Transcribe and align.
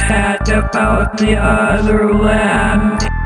cat 0.00 0.48
about 0.48 1.18
the 1.18 1.36
other 1.36 2.14
land. 2.14 3.19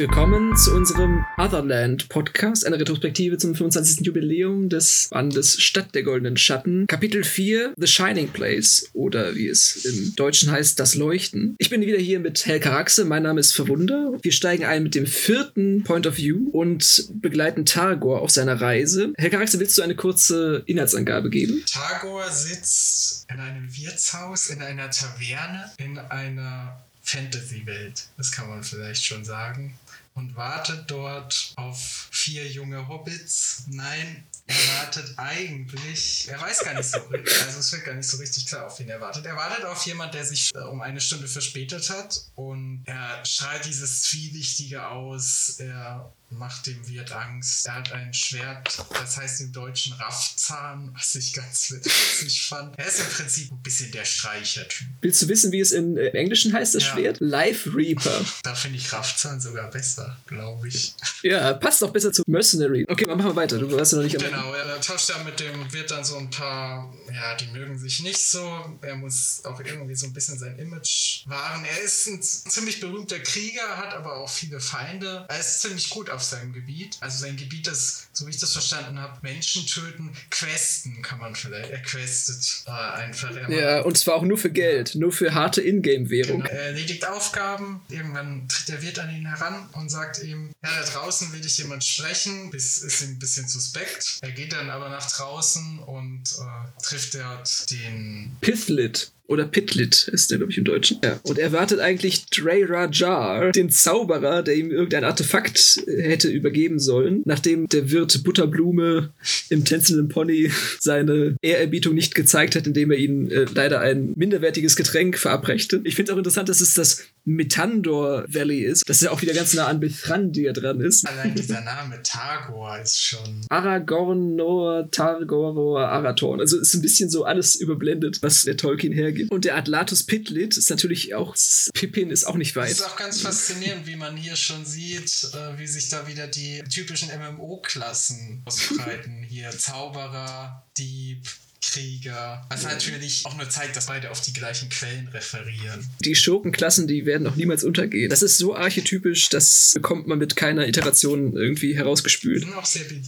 Willkommen 0.00 0.56
zu 0.56 0.74
unserem 0.74 1.26
Otherland 1.36 2.08
Podcast, 2.08 2.66
einer 2.66 2.80
Retrospektive 2.80 3.36
zum 3.36 3.54
25. 3.54 4.06
Jubiläum 4.06 4.70
des 4.70 5.08
Bandes 5.10 5.60
Stadt 5.60 5.94
der 5.94 6.04
Goldenen 6.04 6.38
Schatten. 6.38 6.86
Kapitel 6.86 7.22
4, 7.22 7.74
The 7.76 7.86
Shining 7.86 8.28
Place 8.28 8.88
oder 8.94 9.34
wie 9.34 9.46
es 9.46 9.84
im 9.84 10.16
Deutschen 10.16 10.50
heißt, 10.50 10.80
Das 10.80 10.94
Leuchten. 10.94 11.54
Ich 11.58 11.68
bin 11.68 11.82
wieder 11.82 11.98
hier 11.98 12.18
mit 12.18 12.46
Helka 12.46 12.70
Raxe, 12.70 13.04
mein 13.04 13.24
Name 13.24 13.40
ist 13.40 13.52
Verwunder. 13.52 14.12
Wir 14.22 14.32
steigen 14.32 14.64
ein 14.64 14.84
mit 14.84 14.94
dem 14.94 15.06
vierten 15.06 15.84
Point 15.84 16.06
of 16.06 16.16
View 16.16 16.48
und 16.50 17.10
begleiten 17.20 17.66
Targor 17.66 18.22
auf 18.22 18.30
seiner 18.30 18.58
Reise. 18.58 19.12
Helka 19.18 19.36
Raxe, 19.36 19.60
willst 19.60 19.76
du 19.76 19.82
eine 19.82 19.96
kurze 19.96 20.62
Inhaltsangabe 20.64 21.28
geben? 21.28 21.62
Targor 21.70 22.26
sitzt 22.30 23.26
in 23.30 23.38
einem 23.38 23.68
Wirtshaus, 23.76 24.48
in 24.48 24.62
einer 24.62 24.90
Taverne, 24.90 25.70
in 25.76 25.98
einer 25.98 26.80
Fantasy-Welt, 27.02 28.08
das 28.16 28.30
kann 28.30 28.48
man 28.48 28.62
vielleicht 28.62 29.04
schon 29.04 29.24
sagen, 29.24 29.74
und 30.14 30.36
wartet 30.36 30.90
dort 30.90 31.52
auf 31.56 32.08
vier 32.10 32.46
junge 32.48 32.88
Hobbits. 32.88 33.64
Nein, 33.68 34.24
er 34.46 34.56
wartet 34.76 35.14
eigentlich, 35.16 36.28
er 36.28 36.40
weiß 36.40 36.64
gar 36.64 36.74
nicht 36.74 36.90
so 36.90 36.98
richtig, 37.12 37.42
also 37.44 37.60
es 37.60 37.72
wird 37.72 37.84
gar 37.84 37.94
nicht 37.94 38.08
so 38.08 38.16
richtig 38.16 38.46
klar, 38.46 38.66
auf 38.66 38.78
wen 38.78 38.88
er 38.88 39.00
wartet. 39.00 39.24
Er 39.26 39.36
wartet 39.36 39.64
auf 39.64 39.84
jemand, 39.86 40.14
der 40.14 40.24
sich 40.24 40.54
äh, 40.54 40.58
um 40.58 40.80
eine 40.80 41.00
Stunde 41.00 41.28
verspätet 41.28 41.88
hat 41.90 42.24
und 42.34 42.82
er 42.86 43.24
schreit 43.24 43.64
dieses 43.64 44.02
Zwielichtige 44.02 44.86
aus, 44.88 45.56
er 45.58 46.12
macht 46.30 46.66
dem 46.66 46.88
Wirt 46.88 47.12
Angst. 47.12 47.66
Er 47.66 47.74
hat 47.74 47.92
ein 47.92 48.12
Schwert, 48.14 48.78
das 48.90 49.16
heißt 49.16 49.40
im 49.42 49.52
Deutschen 49.52 49.92
Raffzahn, 49.94 50.92
was 50.94 51.14
ich 51.16 51.32
ganz 51.32 51.70
witzig 51.70 52.42
fand. 52.48 52.78
Er 52.78 52.86
ist 52.86 53.00
im 53.00 53.06
Prinzip 53.06 53.50
ein 53.52 53.62
bisschen 53.62 53.90
der 53.92 54.04
Streichertyp. 54.04 54.86
Willst 55.00 55.22
du 55.22 55.28
wissen, 55.28 55.52
wie 55.52 55.60
es 55.60 55.72
im 55.72 55.96
äh, 55.96 56.08
Englischen 56.10 56.52
heißt, 56.52 56.74
das 56.74 56.84
Ja. 56.84 56.92
Schwert? 56.94 57.18
Life 57.20 57.74
Reaper. 57.74 58.24
Da 58.42 58.54
finde 58.54 58.78
ich 58.78 58.92
Raffzahn 58.92 59.40
sogar 59.40 59.70
besser, 59.70 60.16
glaube 60.26 60.68
ich. 60.68 60.94
Ja, 61.22 61.52
passt 61.52 61.84
auch 61.84 61.90
besser 61.90 62.10
zu 62.12 62.22
Mercenary. 62.26 62.86
Okay, 62.88 63.04
machen 63.06 63.22
wir 63.24 63.36
weiter. 63.36 63.58
Du 63.58 63.70
warst 63.72 63.92
ja 63.92 63.98
noch 63.98 64.04
nicht 64.04 64.18
Genau, 64.18 64.54
er 64.54 64.80
tauscht 64.80 65.10
da 65.10 65.22
mit 65.22 65.38
dem 65.38 65.70
Wirt 65.70 65.90
dann 65.90 66.02
so 66.02 66.16
ein 66.16 66.30
paar, 66.30 66.90
ja, 67.12 67.34
die 67.36 67.46
mögen 67.48 67.78
sich 67.78 68.00
nicht 68.00 68.18
so. 68.30 68.78
Er 68.80 68.96
muss 68.96 69.42
auch 69.44 69.60
irgendwie 69.60 69.94
so 69.94 70.06
ein 70.06 70.14
bisschen 70.14 70.38
sein 70.38 70.58
Image 70.58 71.26
wahren. 71.26 71.62
Er 71.66 71.82
ist 71.82 72.06
ein 72.06 72.22
ziemlich 72.22 72.80
berühmter 72.80 73.18
Krieger, 73.18 73.76
hat 73.76 73.92
aber 73.92 74.16
auch 74.16 74.30
viele 74.30 74.60
Feinde. 74.60 75.26
Er 75.28 75.40
ist 75.40 75.60
ziemlich 75.60 75.90
gut 75.90 76.08
auf 76.08 76.19
seinem 76.22 76.52
Gebiet. 76.52 76.96
Also 77.00 77.24
sein 77.24 77.36
Gebiet 77.36 77.68
ist, 77.68 78.08
so 78.12 78.26
wie 78.26 78.30
ich 78.30 78.38
das 78.38 78.52
verstanden 78.52 78.98
habe, 78.98 79.18
Menschen 79.22 79.66
töten, 79.66 80.12
questen 80.30 81.02
kann 81.02 81.18
man 81.18 81.34
vielleicht. 81.34 81.70
Er 81.70 81.82
questet 81.82 82.64
äh, 82.66 82.70
einfach. 82.70 83.34
Er 83.34 83.50
Ja, 83.50 83.80
und 83.82 83.96
zwar 83.98 84.14
auch 84.14 84.22
nur 84.22 84.38
für 84.38 84.50
Geld, 84.50 84.94
nur 84.94 85.12
für 85.12 85.34
harte 85.34 85.62
Ingame-Währung. 85.62 86.42
Genau. 86.42 86.50
Er 86.50 86.66
erledigt 86.66 87.06
Aufgaben, 87.06 87.80
irgendwann 87.88 88.48
tritt 88.48 88.68
der 88.68 88.82
Wirt 88.82 88.98
an 88.98 89.10
ihn 89.10 89.26
heran 89.26 89.68
und 89.72 89.90
sagt 89.90 90.22
ihm, 90.22 90.50
ja, 90.62 90.70
da 90.80 90.90
draußen 90.90 91.32
will 91.32 91.40
dich 91.40 91.58
jemand 91.58 91.84
sprechen, 91.84 92.50
bis 92.50 92.78
ist 92.78 93.02
ihm 93.02 93.10
ein 93.10 93.18
bisschen 93.18 93.48
suspekt. 93.48 94.18
Er 94.20 94.32
geht 94.32 94.52
dann 94.52 94.70
aber 94.70 94.88
nach 94.88 95.10
draußen 95.10 95.78
und 95.80 96.22
äh, 96.22 96.82
trifft 96.82 97.14
dort 97.14 97.70
den 97.70 98.36
Pithlit 98.40 99.12
oder 99.30 99.44
Pitlit 99.44 100.08
ist 100.08 100.30
der, 100.30 100.38
glaube 100.38 100.50
ich, 100.50 100.58
im 100.58 100.64
Deutschen. 100.64 100.98
Ja. 101.04 101.20
Und 101.22 101.38
er 101.38 101.52
wartet 101.52 101.78
eigentlich 101.78 102.26
Dre 102.26 102.68
Rajar, 102.68 103.52
den 103.52 103.70
Zauberer, 103.70 104.42
der 104.42 104.56
ihm 104.56 104.72
irgendein 104.72 105.04
Artefakt 105.04 105.80
äh, 105.86 106.02
hätte 106.02 106.28
übergeben 106.28 106.80
sollen, 106.80 107.22
nachdem 107.24 107.68
der 107.68 107.92
Wirt 107.92 108.24
Butterblume 108.24 109.10
im 109.48 109.64
tänzelnden 109.64 110.08
Pony 110.08 110.50
seine 110.80 111.36
Ehrerbietung 111.42 111.94
nicht 111.94 112.16
gezeigt 112.16 112.56
hat, 112.56 112.66
indem 112.66 112.90
er 112.90 112.98
ihnen 112.98 113.30
äh, 113.30 113.46
leider 113.54 113.80
ein 113.80 114.14
minderwertiges 114.16 114.74
Getränk 114.74 115.16
verabreichte. 115.16 115.80
Ich 115.84 115.94
finde 115.94 116.10
es 116.10 116.14
auch 116.14 116.18
interessant, 116.18 116.48
dass 116.48 116.60
es 116.60 116.74
das 116.74 117.04
Metandor 117.24 118.24
Valley 118.28 118.60
ist, 118.64 118.88
dass 118.88 119.02
er 119.02 119.12
auch 119.12 119.22
wieder 119.22 119.32
ganz 119.34 119.54
nah 119.54 119.66
an 119.66 119.80
Bithrandir 119.80 120.52
dran 120.52 120.80
ist. 120.80 121.06
Allein 121.06 121.34
dieser 121.34 121.60
Name 121.60 122.02
Tagor 122.02 122.78
ist 122.78 123.00
schon. 123.02 123.44
Aragorn, 123.48 124.36
Noor, 124.36 124.90
Targoror, 124.90 125.88
Arathorn. 125.88 126.40
Also 126.40 126.58
ist 126.58 126.74
ein 126.74 126.82
bisschen 126.82 127.10
so 127.10 127.24
alles 127.24 127.56
überblendet, 127.56 128.18
was 128.22 128.42
der 128.42 128.56
Tolkien 128.56 128.92
hergibt. 128.92 129.30
Und 129.30 129.44
der 129.44 129.56
Atlatus 129.56 130.04
Pitlit 130.04 130.56
ist 130.56 130.70
natürlich 130.70 131.14
auch, 131.14 131.36
Pippin 131.74 132.10
ist 132.10 132.24
auch 132.24 132.36
nicht 132.36 132.50
Es 132.50 132.56
weit. 132.56 132.70
ist 132.70 132.82
auch 132.86 132.96
ganz 132.96 133.20
faszinierend, 133.20 133.86
wie 133.86 133.96
man 133.96 134.16
hier 134.16 134.36
schon 134.36 134.64
sieht, 134.64 135.28
äh, 135.34 135.58
wie 135.58 135.66
sich 135.66 135.88
da 135.88 136.06
wieder 136.08 136.26
die 136.26 136.62
typischen 136.70 137.08
MMO-Klassen 137.10 138.42
ausbreiten. 138.46 139.22
Hier 139.28 139.50
Zauberer, 139.50 140.64
Dieb, 140.78 141.26
Krieger. 141.62 142.44
Was 142.48 142.64
natürlich 142.64 143.22
auch 143.26 143.36
nur 143.36 143.48
zeigt, 143.48 143.76
dass 143.76 143.86
beide 143.86 144.10
auf 144.10 144.20
die 144.20 144.32
gleichen 144.32 144.68
Quellen 144.70 145.08
referieren. 145.08 145.86
Die 146.04 146.14
Schurkenklassen, 146.14 146.86
die 146.86 147.04
werden 147.06 147.26
auch 147.26 147.36
niemals 147.36 147.64
untergehen. 147.64 148.08
Das 148.10 148.22
ist 148.22 148.38
so 148.38 148.54
archetypisch, 148.56 149.28
das 149.28 149.72
bekommt 149.74 150.06
man 150.06 150.18
mit 150.18 150.36
keiner 150.36 150.66
Iteration 150.66 151.34
irgendwie 151.34 151.68
Die 151.68 151.76
herausgespült. 151.76 152.40
sind 152.44 152.54
auch 152.54 152.64
sehr 152.64 152.84
beliebt, 152.84 153.04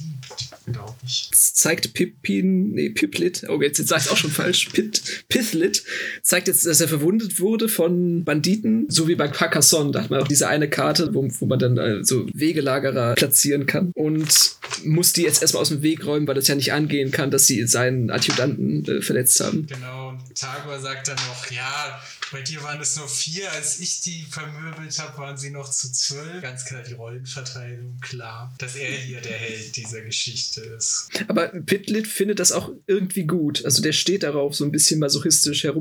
glaube 0.66 0.94
ich. 1.04 1.28
Das 1.30 1.54
zeigt 1.54 1.94
Pippin, 1.94 2.72
nee, 2.72 2.90
Piplit, 2.90 3.44
oh, 3.48 3.60
jetzt, 3.62 3.78
jetzt 3.78 3.88
sag 3.88 4.02
ich 4.04 4.10
auch 4.10 4.16
schon 4.16 4.30
falsch, 4.30 4.68
Pit, 4.72 5.02
Pithlit, 5.28 5.82
zeigt 6.22 6.48
jetzt, 6.48 6.66
dass 6.66 6.80
er 6.80 6.88
verwundet 6.88 7.40
wurde 7.40 7.68
von 7.68 8.24
Banditen, 8.24 8.86
so 8.88 9.08
wie 9.08 9.14
bei 9.14 9.28
Carcassonne, 9.28 9.92
da 9.92 10.02
hat 10.02 10.10
man 10.10 10.20
auch 10.22 10.28
diese 10.28 10.48
eine 10.48 10.68
Karte, 10.68 11.14
wo, 11.14 11.26
wo 11.40 11.46
man 11.46 11.58
dann 11.58 11.78
äh, 11.78 12.04
so 12.04 12.26
Wegelagerer 12.32 13.14
platzieren 13.14 13.66
kann 13.66 13.92
und 13.94 14.56
muss 14.84 15.12
die 15.12 15.22
jetzt 15.22 15.42
erstmal 15.42 15.62
aus 15.62 15.68
dem 15.68 15.82
Weg 15.82 16.04
räumen, 16.04 16.26
weil 16.26 16.34
das 16.34 16.48
ja 16.48 16.54
nicht 16.54 16.72
angehen 16.72 17.10
kann, 17.10 17.30
dass 17.30 17.46
sie 17.46 17.66
seinen 17.66 18.10
Adjutanten 18.10 18.84
äh, 18.86 19.02
verletzt 19.02 19.40
haben. 19.40 19.66
Genau, 19.66 20.10
und 20.10 20.34
Tagor 20.34 20.80
sagt 20.80 21.08
dann 21.08 21.16
noch, 21.16 21.50
ja, 21.50 22.00
bei 22.32 22.40
dir 22.40 22.62
waren 22.62 22.80
es 22.80 22.96
nur 22.96 23.08
vier, 23.08 23.52
als 23.52 23.78
ich 23.80 24.00
die 24.00 24.26
vermöbelt 24.28 24.98
habe, 24.98 25.18
waren 25.18 25.36
sie 25.36 25.50
noch 25.50 25.70
zu 25.70 25.92
zwölf. 25.92 26.40
Ganz 26.40 26.64
klar 26.64 26.82
die 26.82 26.94
Rollenverteilung, 26.94 27.98
klar, 28.00 28.54
dass 28.58 28.74
er 28.74 28.90
hier 28.90 29.20
der 29.20 29.36
Held 29.36 29.76
dieser 29.76 30.00
Geschichte 30.00 30.62
ist. 30.62 31.10
Aber 31.28 31.48
Pithlit 31.48 32.06
findet 32.06 32.38
das 32.38 32.52
auch 32.52 32.70
irgendwie 32.86 33.24
gut. 33.24 33.64
Also 33.64 33.82
der 33.82 33.92
steht 33.92 34.22
darauf, 34.22 34.54
so 34.54 34.64
ein 34.64 34.72
bisschen 34.72 34.98
masochistisch 34.98 35.64
Ja. 35.64 35.72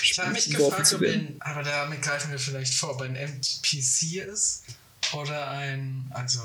Ich 0.00 0.18
habe 0.18 0.32
mich 0.32 0.50
gefragt, 0.50 0.94
ob 0.94 1.02
ein, 1.02 1.36
aber 1.40 1.62
damit 1.62 2.02
greifen 2.02 2.30
wir 2.30 2.38
vielleicht 2.38 2.74
vor, 2.74 2.94
ob 2.94 3.02
ein 3.02 3.16
NPC 3.16 4.24
ist 4.32 4.62
oder 5.12 5.50
ein, 5.50 6.06
also 6.10 6.40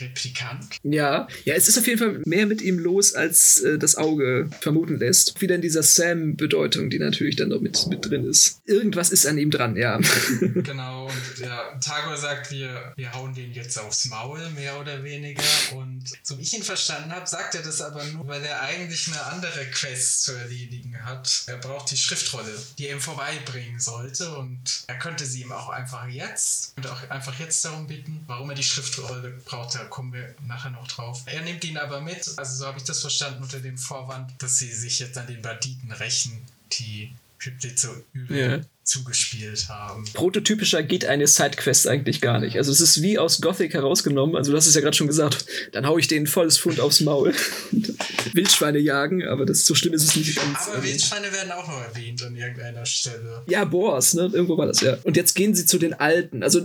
Replikant. 0.00 0.78
Ja, 0.82 1.28
ja, 1.44 1.54
es 1.54 1.68
ist 1.68 1.78
auf 1.78 1.86
jeden 1.86 1.98
Fall 1.98 2.22
mehr 2.24 2.46
mit 2.46 2.62
ihm 2.62 2.78
los, 2.78 3.14
als 3.14 3.60
äh, 3.60 3.78
das 3.78 3.96
Auge 3.96 4.48
vermuten 4.60 4.98
lässt. 4.98 5.40
Wieder 5.40 5.54
in 5.54 5.62
dieser 5.62 5.82
Sam-Bedeutung, 5.82 6.90
die 6.90 6.98
natürlich 6.98 7.36
dann 7.36 7.48
noch 7.48 7.60
mit, 7.60 7.86
mit 7.88 8.08
drin 8.08 8.24
ist. 8.26 8.60
Irgendwas 8.64 9.10
ist 9.10 9.26
an 9.26 9.38
ihm 9.38 9.50
dran, 9.50 9.76
ja. 9.76 10.00
Genau, 10.40 11.06
und 11.06 11.38
ja, 11.38 11.78
Tagor 11.78 12.16
sagt, 12.16 12.50
wir, 12.50 12.92
wir 12.96 13.12
hauen 13.12 13.34
den 13.34 13.52
jetzt 13.52 13.78
aufs 13.78 14.06
Maul, 14.06 14.40
mehr 14.50 14.78
oder 14.80 15.02
weniger. 15.02 15.42
Und 15.74 16.04
so 16.22 16.38
wie 16.38 16.42
ich 16.42 16.54
ihn 16.54 16.62
verstanden 16.62 17.12
habe, 17.12 17.26
sagt 17.26 17.54
er 17.54 17.62
das 17.62 17.80
aber 17.80 18.04
nur, 18.06 18.26
weil 18.26 18.42
er 18.42 18.62
eigentlich 18.62 19.08
eine 19.08 19.24
andere 19.26 19.64
Quest 19.66 20.24
zu 20.24 20.32
erledigen 20.32 20.96
hat. 21.04 21.44
Er 21.46 21.58
braucht 21.58 21.90
die 21.90 21.96
Schriftrolle, 21.96 22.52
die 22.78 22.88
er 22.88 22.94
ihm 22.94 23.00
vorbeibringen 23.00 23.80
sollte. 23.80 24.36
Und 24.36 24.84
er 24.86 24.98
könnte 24.98 25.24
sie 25.24 25.42
ihm 25.42 25.52
auch 25.52 25.68
einfach 25.68 26.06
jetzt 26.08 26.74
und 26.76 26.86
auch 26.86 27.10
einfach 27.10 27.38
jetzt 27.38 27.64
darum 27.64 27.86
bitten, 27.86 28.22
warum 28.26 28.50
er 28.50 28.56
die 28.56 28.62
Schriftrolle 28.62 29.34
braucht. 29.44 29.71
Da 29.72 29.84
kommen 29.84 30.12
wir 30.12 30.34
nachher 30.46 30.70
noch 30.70 30.86
drauf. 30.88 31.22
Er 31.26 31.42
nimmt 31.42 31.64
ihn 31.64 31.78
aber 31.78 32.00
mit, 32.00 32.30
also 32.36 32.56
so 32.56 32.66
habe 32.66 32.78
ich 32.78 32.84
das 32.84 33.00
verstanden, 33.00 33.42
unter 33.42 33.60
dem 33.60 33.78
Vorwand, 33.78 34.30
dass 34.42 34.58
sie 34.58 34.72
sich 34.72 34.98
jetzt 34.98 35.16
an 35.18 35.26
den 35.26 35.42
Banditen 35.42 35.92
rächen, 35.92 36.42
die 36.72 37.12
Piplit 37.38 37.78
so 37.78 37.88
übel 38.12 38.36
Ja. 38.36 38.60
Zugespielt 38.84 39.68
haben. 39.68 40.04
Prototypischer 40.12 40.82
geht 40.82 41.04
eine 41.04 41.26
Sidequest 41.26 41.86
eigentlich 41.86 42.20
gar 42.20 42.40
nicht. 42.40 42.56
Also 42.56 42.72
es 42.72 42.80
ist 42.80 43.02
wie 43.02 43.18
aus 43.18 43.40
Gothic 43.40 43.74
herausgenommen. 43.74 44.36
Also 44.36 44.50
du 44.50 44.56
hast 44.56 44.66
es 44.66 44.74
ja 44.74 44.80
gerade 44.80 44.96
schon 44.96 45.06
gesagt. 45.06 45.46
Dann 45.72 45.86
hau 45.86 45.98
ich 45.98 46.08
den 46.08 46.26
volles 46.26 46.58
Pfund 46.58 46.80
aufs 46.80 47.00
Maul. 47.00 47.32
Wildschweine 48.32 48.78
jagen, 48.78 49.22
aber 49.26 49.46
das 49.46 49.66
so 49.66 49.74
schlimm 49.74 49.92
ist 49.94 50.04
es 50.04 50.16
nicht. 50.16 50.36
ganz. 50.36 50.66
Aber 50.66 50.76
Also- 50.76 50.88
Wildschweine 50.88 51.32
werden 51.32 51.52
auch 51.52 51.66
noch 51.66 51.80
erwähnt 51.82 52.22
an 52.22 52.34
irgendeiner 52.36 52.84
Stelle. 52.86 53.42
Ja, 53.48 53.64
Boars, 53.64 54.14
ne? 54.14 54.30
Irgendwo 54.32 54.56
war 54.58 54.66
das, 54.66 54.80
ja. 54.80 54.98
Und 55.04 55.16
jetzt 55.16 55.34
gehen 55.34 55.54
sie 55.54 55.66
zu 55.66 55.78
den 55.78 55.94
Alten. 55.94 56.42
Also, 56.42 56.60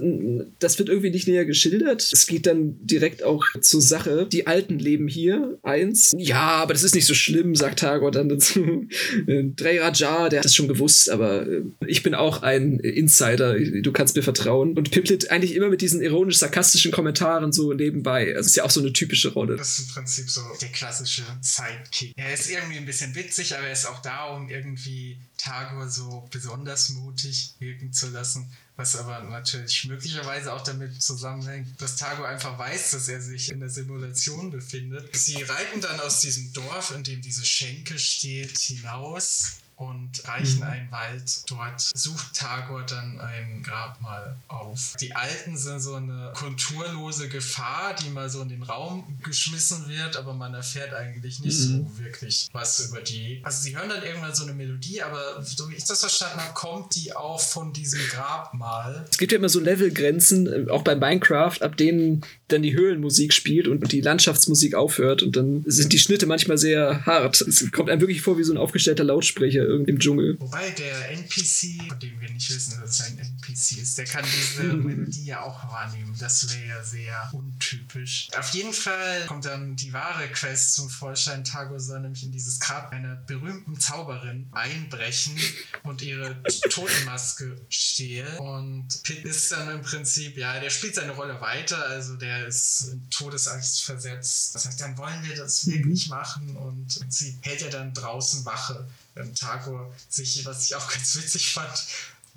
das 0.59 0.79
wird 0.79 0.89
irgendwie 0.89 1.09
nicht 1.09 1.27
näher 1.27 1.45
geschildert. 1.45 2.01
Es 2.11 2.27
geht 2.27 2.45
dann 2.45 2.77
direkt 2.85 3.23
auch 3.23 3.43
zur 3.61 3.81
Sache. 3.81 4.27
Die 4.31 4.47
Alten 4.47 4.79
leben 4.79 5.07
hier. 5.07 5.57
Eins. 5.63 6.13
Ja, 6.17 6.41
aber 6.57 6.73
das 6.73 6.83
ist 6.83 6.95
nicht 6.95 7.05
so 7.05 7.13
schlimm, 7.13 7.55
sagt 7.55 7.79
Tagor 7.79 8.11
dann 8.11 8.29
dazu. 8.29 8.87
Äh, 9.27 9.43
Drey 9.55 9.79
Rajar, 9.79 10.29
der 10.29 10.39
hat 10.39 10.45
das 10.45 10.55
schon 10.55 10.67
gewusst, 10.67 11.09
aber 11.09 11.45
äh, 11.47 11.61
ich 11.87 12.03
bin 12.03 12.06
auch 12.15 12.43
ein 12.43 12.79
Insider, 12.79 13.59
du 13.59 13.91
kannst 13.91 14.15
mir 14.15 14.23
vertrauen. 14.23 14.77
Und 14.77 14.91
Piplet 14.91 15.31
eigentlich 15.31 15.55
immer 15.55 15.69
mit 15.69 15.81
diesen 15.81 16.01
ironisch-sarkastischen 16.01 16.91
Kommentaren 16.91 17.51
so 17.51 17.73
nebenbei. 17.73 18.35
Also 18.35 18.47
ist 18.47 18.55
ja 18.55 18.63
auch 18.63 18.71
so 18.71 18.79
eine 18.79 18.93
typische 18.93 19.33
Rolle. 19.33 19.55
Das 19.55 19.79
ist 19.79 19.87
im 19.87 19.93
Prinzip 19.93 20.29
so 20.29 20.41
der 20.61 20.69
klassische 20.69 21.23
Sidekick. 21.41 22.13
Er 22.15 22.33
ist 22.33 22.49
irgendwie 22.49 22.77
ein 22.77 22.85
bisschen 22.85 23.15
witzig, 23.15 23.55
aber 23.55 23.67
er 23.67 23.73
ist 23.73 23.85
auch 23.85 24.01
da, 24.01 24.25
um 24.35 24.49
irgendwie 24.49 25.17
Tagor 25.37 25.89
so 25.89 26.27
besonders 26.31 26.89
mutig 26.89 27.53
wirken 27.59 27.93
zu 27.93 28.09
lassen. 28.09 28.49
Was 28.75 28.95
aber 28.95 29.23
natürlich 29.23 29.85
möglicherweise 29.85 30.53
auch 30.53 30.61
damit 30.61 31.01
zusammenhängt, 31.01 31.81
dass 31.81 31.95
Tago 31.95 32.23
einfach 32.23 32.59
weiß, 32.59 32.91
dass 32.91 33.09
er 33.09 33.19
sich 33.21 33.51
in 33.51 33.59
der 33.59 33.69
Simulation 33.69 34.51
befindet. 34.51 35.15
Sie 35.15 35.41
reiten 35.41 35.81
dann 35.81 35.99
aus 35.99 36.21
diesem 36.21 36.53
Dorf, 36.53 36.93
in 36.95 37.03
dem 37.03 37.21
diese 37.21 37.43
Schenke 37.43 37.97
steht, 37.97 38.55
hinaus 38.55 39.57
und 39.77 40.27
reichen 40.27 40.63
einen 40.63 40.91
Wald. 40.91 41.43
Dort 41.49 41.79
sucht 41.79 42.33
Tagor 42.35 42.83
dann 42.83 43.19
ein 43.21 43.63
Grabmal 43.63 44.35
auf. 44.47 44.95
Die 44.99 45.13
Alten 45.15 45.55
sind 45.55 45.79
so 45.81 45.93
eine 45.95 46.33
konturlose 46.35 47.29
Gefahr, 47.29 47.95
die 47.95 48.09
mal 48.09 48.29
so 48.29 48.41
in 48.41 48.49
den 48.49 48.63
Raum 48.63 49.03
geschmissen 49.23 49.87
wird, 49.87 50.17
aber 50.17 50.33
man 50.33 50.53
erfährt 50.55 50.93
eigentlich 50.93 51.39
nicht 51.41 51.59
Mhm. 51.59 51.87
so 51.95 51.99
wirklich 52.03 52.49
was 52.53 52.89
über 52.89 53.01
die. 53.01 53.39
Also 53.43 53.61
sie 53.61 53.77
hören 53.77 53.89
dann 53.89 54.03
irgendwann 54.03 54.33
so 54.33 54.43
eine 54.43 54.53
Melodie, 54.53 55.01
aber 55.01 55.43
so 55.43 55.69
wie 55.69 55.75
ich 55.75 55.85
das 55.85 55.99
verstanden 55.99 56.39
habe, 56.41 56.53
kommt 56.53 56.95
die 56.95 57.15
auch 57.15 57.39
von 57.39 57.71
diesem 57.71 57.99
Grabmal. 58.09 59.05
Es 59.11 59.17
gibt 59.17 59.31
ja 59.31 59.37
immer 59.37 59.49
so 59.49 59.59
Levelgrenzen, 59.59 60.67
äh, 60.67 60.71
auch 60.71 60.81
bei 60.83 60.95
Minecraft, 60.95 61.61
ab 61.61 61.77
denen 61.77 62.25
dann 62.47 62.61
die 62.63 62.73
Höhlenmusik 62.73 63.31
spielt 63.33 63.67
und 63.67 63.91
die 63.91 64.01
Landschaftsmusik 64.01 64.73
aufhört 64.73 65.21
und 65.21 65.35
dann 65.35 65.63
sind 65.67 65.93
die 65.93 65.99
Schnitte 65.99 66.25
manchmal 66.25 66.57
sehr 66.57 67.05
hart. 67.05 67.41
Es 67.41 67.71
kommt 67.71 67.89
einem 67.89 68.01
wirklich 68.01 68.21
vor 68.21 68.37
wie 68.37 68.43
so 68.43 68.53
ein 68.53 68.57
aufgestellter 68.57 69.03
Lautsprecher 69.03 69.66
im 69.67 69.99
Dschungel. 69.99 70.39
Wobei 70.39 70.71
der 70.71 71.11
NPC, 71.11 71.87
von 71.87 71.99
dem 71.99 72.19
wir 72.19 72.29
nicht 72.29 72.49
wissen, 72.49 72.79
dass 72.79 72.99
es 72.99 73.01
ein 73.01 73.17
NPC 73.17 73.77
ist, 73.81 73.97
der 73.97 74.05
kann 74.05 74.25
diese 74.25 74.63
Melodie 74.73 75.25
ja 75.25 75.41
auch 75.41 75.63
wahrnehmen. 75.71 76.15
Das 76.19 76.53
wäre 76.53 76.67
ja 76.67 76.83
sehr 76.83 77.29
untypisch. 77.33 78.29
Auf 78.37 78.49
jeden 78.49 78.73
Fall 78.73 79.25
kommt 79.27 79.45
dann 79.45 79.75
die 79.75 79.93
wahre 79.93 80.27
Quest 80.27 80.73
zum 80.73 80.89
Vorschein. 80.89 81.43
Tago 81.43 81.77
soll 81.79 82.01
nämlich 82.01 82.23
in 82.23 82.31
dieses 82.31 82.59
Grab 82.59 82.91
einer 82.91 83.15
berühmten 83.15 83.79
Zauberin 83.79 84.47
einbrechen 84.51 85.37
und 85.83 86.01
ihre 86.01 86.41
Totenmaske 86.69 87.59
stehlen. 87.69 88.37
Und 88.37 88.87
Pit 89.03 89.23
ist 89.25 89.51
dann 89.51 89.69
im 89.69 89.81
Prinzip, 89.81 90.37
ja, 90.37 90.59
der 90.59 90.69
spielt 90.69 90.95
seine 90.95 91.13
Rolle 91.13 91.39
weiter. 91.41 91.85
Also 91.87 92.15
der 92.15 92.47
ist 92.47 92.89
in 92.91 93.09
Todesangst 93.09 93.83
versetzt. 93.83 94.55
Das 94.55 94.65
heißt, 94.65 94.81
dann 94.81 94.97
wollen 94.97 95.23
wir 95.23 95.35
das 95.35 95.67
wirklich 95.67 96.09
machen 96.09 96.55
und 96.55 96.99
sie 97.09 97.37
hält 97.41 97.61
ja 97.61 97.69
dann 97.69 97.93
draußen 97.93 98.45
Wache 98.45 98.87
ähm, 99.19 99.33
Tago 99.35 99.93
sich, 100.09 100.45
was 100.45 100.65
ich 100.65 100.75
auch 100.75 100.87
ganz 100.93 101.15
witzig 101.15 101.53
fand, 101.53 101.85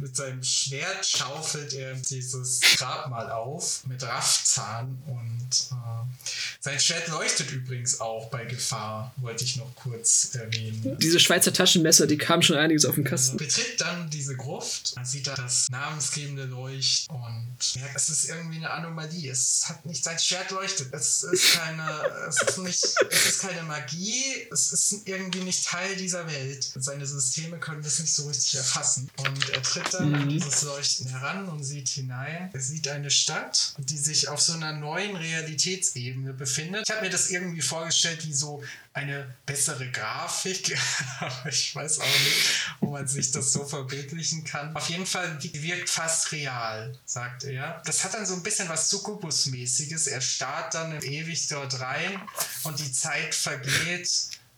mit 0.00 0.17
seinem 0.17 0.43
Schwert 0.43 1.06
schaufelt 1.06 1.73
er 1.75 1.94
dieses 1.94 2.61
Grabmal 2.61 3.31
auf 3.31 3.87
mit 3.87 4.02
Raffzahn 4.02 4.99
und 5.06 5.76
äh, 5.76 6.31
sein 6.61 6.79
Schwert 6.79 7.08
leuchtet 7.08 7.50
übrigens 7.52 8.00
auch 8.00 8.29
bei 8.31 8.44
Gefahr, 8.44 9.14
wollte 9.17 9.44
ich 9.44 9.56
noch 9.56 9.75
kurz 9.76 10.35
erwähnen. 10.35 10.97
Diese 10.99 11.20
Schweizer 11.20 11.52
Taschenmesser, 11.52 12.06
die 12.06 12.19
kamen 12.19 12.43
schon 12.43 12.56
einiges 12.56 12.85
auf 12.85 12.94
den 12.94 13.05
Kasten. 13.05 13.37
Betritt 13.37 13.81
dann 13.81 14.11
diese 14.11 14.37
Gruft, 14.37 14.94
man 14.97 15.05
sieht 15.05 15.26
da 15.26 15.35
das 15.35 15.69
namensgebende 15.70 16.44
Leucht 16.44 17.08
und 17.08 17.56
merkt, 17.76 17.97
es 17.97 18.08
ist 18.08 18.29
irgendwie 18.29 18.56
eine 18.56 18.70
Anomalie. 18.70 19.31
Es 19.31 19.69
hat 19.69 19.85
nicht, 19.87 20.05
sein 20.05 20.19
Schwert 20.19 20.50
leuchtet. 20.50 20.93
Es 20.93 21.23
ist 21.23 21.52
keine, 21.55 22.02
es 22.29 22.43
ist 22.43 22.58
nicht, 22.58 22.85
es 23.11 23.26
ist 23.26 23.41
keine 23.41 23.62
Magie. 23.62 24.47
Es 24.52 24.73
ist 24.73 25.06
irgendwie 25.06 25.41
nicht 25.41 25.67
Teil 25.67 25.97
dieser 25.97 26.26
Welt. 26.26 26.70
Seine 26.76 27.06
Systeme 27.06 27.58
können 27.58 27.82
das 27.82 27.99
nicht 27.99 28.14
so 28.14 28.29
richtig 28.29 28.56
erfassen. 28.56 29.11
Und 29.17 29.50
er 29.50 29.62
tritt 29.62 29.89
dann 29.94 30.14
an 30.14 30.28
dieses 30.28 30.62
Leuchten 30.62 31.08
heran 31.08 31.48
und 31.48 31.62
sieht 31.62 31.88
hinein. 31.88 32.50
Er 32.52 32.60
sieht 32.60 32.88
eine 32.88 33.10
Stadt, 33.10 33.75
die 33.78 33.98
sich 33.98 34.28
auf 34.28 34.40
so 34.40 34.52
einer 34.54 34.72
neuen 34.72 35.16
Realitätsebene 35.16 36.32
befindet. 36.32 36.84
Ich 36.88 36.94
habe 36.94 37.04
mir 37.04 37.10
das 37.10 37.31
irgendwie 37.31 37.62
vorgestellt 37.62 38.26
wie 38.26 38.32
so 38.32 38.62
eine 38.92 39.34
bessere 39.46 39.88
Grafik, 39.90 40.76
aber 41.20 41.48
ich 41.48 41.75
weiß 41.75 42.00
auch 42.00 42.04
nicht, 42.04 42.75
wo 42.81 42.90
man 42.90 43.06
sich 43.06 43.31
das 43.31 43.52
so 43.52 43.64
verbildlichen 43.64 44.44
kann. 44.44 44.75
Auf 44.75 44.90
jeden 44.90 45.06
Fall 45.06 45.38
die 45.38 45.62
wirkt 45.62 45.88
fast 45.88 46.32
real, 46.32 46.96
sagt 47.04 47.44
er. 47.44 47.81
Das 47.84 48.04
hat 48.04 48.14
dann 48.14 48.26
so 48.26 48.34
ein 48.34 48.42
bisschen 48.42 48.69
was 48.69 48.90
Succubus-mäßiges. 48.90 50.08
Er 50.08 50.20
starrt 50.20 50.75
dann 50.75 51.00
ewig 51.02 51.46
dort 51.48 51.81
rein 51.81 52.20
und 52.64 52.78
die 52.81 52.92
Zeit 52.92 53.34
vergeht. 53.34 54.10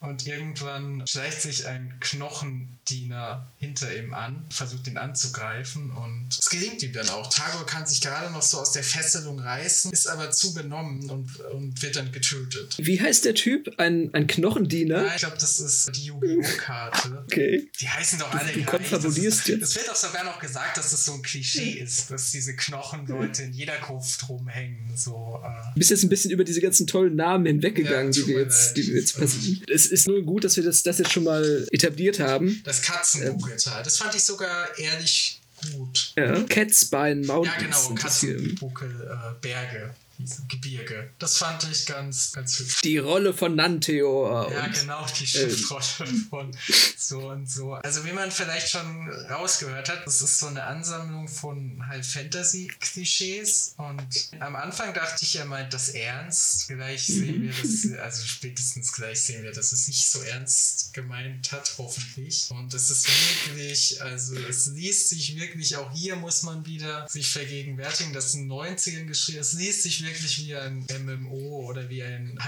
Und 0.02 0.26
irgendwann 0.26 1.04
schleicht 1.06 1.42
sich 1.42 1.66
ein 1.66 1.94
Knochendiener 2.00 3.46
hinter 3.56 3.94
ihm 3.96 4.12
an, 4.14 4.44
versucht 4.50 4.86
ihn 4.88 4.96
anzugreifen 4.96 5.90
und 5.90 6.28
es 6.38 6.50
gelingt 6.50 6.82
ihm 6.82 6.92
dann 6.92 7.08
auch. 7.10 7.32
Tagor 7.32 7.64
kann 7.66 7.86
sich 7.86 8.00
gerade 8.00 8.32
noch 8.32 8.42
so 8.42 8.58
aus 8.58 8.72
der 8.72 8.82
Fesselung 8.82 9.38
reißen, 9.38 9.92
ist 9.92 10.06
aber 10.08 10.30
zu 10.30 10.54
benommen 10.54 11.08
und, 11.10 11.40
und 11.52 11.80
wird 11.82 11.96
dann 11.96 12.10
getötet. 12.12 12.74
Wie 12.78 13.00
heißt 13.00 13.24
der 13.24 13.34
Typ? 13.34 13.74
Ein, 13.78 14.10
ein 14.12 14.26
Knochendiener? 14.26 15.04
Ja, 15.06 15.12
ich 15.14 15.20
glaube, 15.20 15.36
das 15.38 15.58
ist 15.60 15.90
die 15.96 16.06
Yu-Gi-Oh! 16.06 16.42
Karte. 16.58 17.24
Okay. 17.32 17.68
Die 17.80 17.88
heißen 17.88 18.18
doch 18.18 18.30
alle 18.34 18.48
Du 18.48 18.54
gleich. 18.54 18.66
konfabulierst 18.66 19.38
Das 19.40 19.48
ist- 19.48 19.48
jetzt. 19.48 19.62
Es 19.70 19.76
wird 19.76 19.88
doch 19.88 19.96
sogar 19.96 20.24
noch 20.24 20.38
gesagt, 20.38 20.76
dass 20.76 20.92
es 20.92 21.04
so 21.04 21.14
ein 21.14 21.22
Klischee 21.22 21.78
ist, 21.78 22.10
dass 22.10 22.30
diese 22.30 22.54
Knochenleute 22.56 23.44
in 23.44 23.52
jeder 23.52 23.78
Gruft 23.78 24.28
rumhängen. 24.28 24.90
So, 24.96 25.40
äh, 25.42 25.72
Du 25.74 25.78
bist 25.78 25.90
jetzt 25.90 26.02
ein 26.02 26.08
bisschen 26.08 26.30
über 26.30 26.44
diese 26.44 26.60
ganzen 26.60 26.86
tollen 26.86 27.14
Namen 27.16 27.46
hinweggegangen, 27.46 28.12
Ja, 28.12 28.22
die 28.22 28.26
wir 28.28 28.40
jetzt, 28.40 28.76
die 28.76 28.86
wir 28.86 28.96
jetzt 28.96 29.16
passieren. 29.18 29.62
Es 29.92 30.00
ist 30.00 30.08
nur 30.08 30.22
gut, 30.22 30.44
dass 30.44 30.56
wir 30.56 30.64
das, 30.64 30.82
das 30.82 30.98
jetzt 30.98 31.12
schon 31.12 31.24
mal 31.24 31.66
etabliert 31.70 32.18
haben. 32.18 32.62
das 32.64 32.80
Katzenbuckeltal. 32.80 33.82
Das 33.82 33.98
fand 33.98 34.14
ich 34.14 34.24
sogar 34.24 34.78
ehrlich 34.78 35.38
gut. 35.70 36.14
Ja. 36.16 36.42
Catspine 36.44 37.26
Mountains. 37.26 37.60
Ja, 37.60 37.88
genau. 37.88 37.94
Katzenbuckel, 38.00 38.90
äh, 38.90 39.34
Berge, 39.42 39.94
Gebirge. 40.48 41.10
Das 41.18 41.38
fand 41.38 41.64
ich 41.70 41.86
ganz, 41.86 42.32
ganz 42.32 42.58
hübsch. 42.58 42.80
Die 42.82 42.98
Rolle 42.98 43.34
von 43.34 43.54
Nanteor. 43.54 44.50
Ja, 44.52 44.64
und 44.64 44.74
genau, 44.74 45.06
die 45.18 45.26
Schriftrolle 45.26 46.12
von 46.30 46.56
so 46.96 47.30
und 47.30 47.50
so. 47.50 47.74
Also 47.74 48.04
wie 48.04 48.12
man 48.12 48.30
vielleicht 48.30 48.68
schon 48.68 49.08
rausgehört 49.30 49.88
hat, 49.88 50.06
das 50.06 50.22
ist 50.22 50.38
so 50.38 50.46
eine 50.46 50.64
Ansammlung 50.64 51.28
von 51.28 51.86
halt 51.88 52.04
Fantasy-Klischees 52.06 53.74
und 53.76 54.06
am 54.40 54.56
Anfang 54.56 54.94
dachte 54.94 55.24
ich, 55.24 55.36
er 55.36 55.44
meint 55.44 55.72
das 55.72 55.90
ernst. 55.90 56.68
Gleich 56.68 57.06
sehen 57.06 57.42
wir 57.42 57.52
das, 57.52 58.00
also 58.00 58.26
spätestens 58.26 58.92
gleich 58.92 59.20
sehen 59.20 59.42
wir, 59.42 59.52
dass 59.52 59.72
es 59.72 59.88
nicht 59.88 60.08
so 60.08 60.20
ernst 60.22 60.92
gemeint 60.94 61.52
hat, 61.52 61.74
hoffentlich. 61.78 62.50
Und 62.50 62.72
es 62.74 62.90
ist 62.90 63.08
wirklich, 63.46 64.02
also 64.02 64.36
es 64.36 64.66
liest 64.68 65.08
sich 65.08 65.36
wirklich, 65.36 65.76
auch 65.76 65.92
hier 65.92 66.16
muss 66.16 66.42
man 66.42 66.66
wieder 66.66 67.06
sich 67.08 67.30
vergegenwärtigen, 67.30 68.12
das 68.12 68.34
in 68.34 68.48
den 68.48 68.52
90ern 68.52 69.06
geschrieben, 69.06 69.40
es 69.40 69.52
liest 69.54 69.82
sich 69.82 70.02
wirklich 70.02 70.11
wie 70.20 70.56
ein 70.56 70.86
MMO 71.04 71.66
oder 71.68 71.88
wie 71.88 72.02
ein 72.02 72.38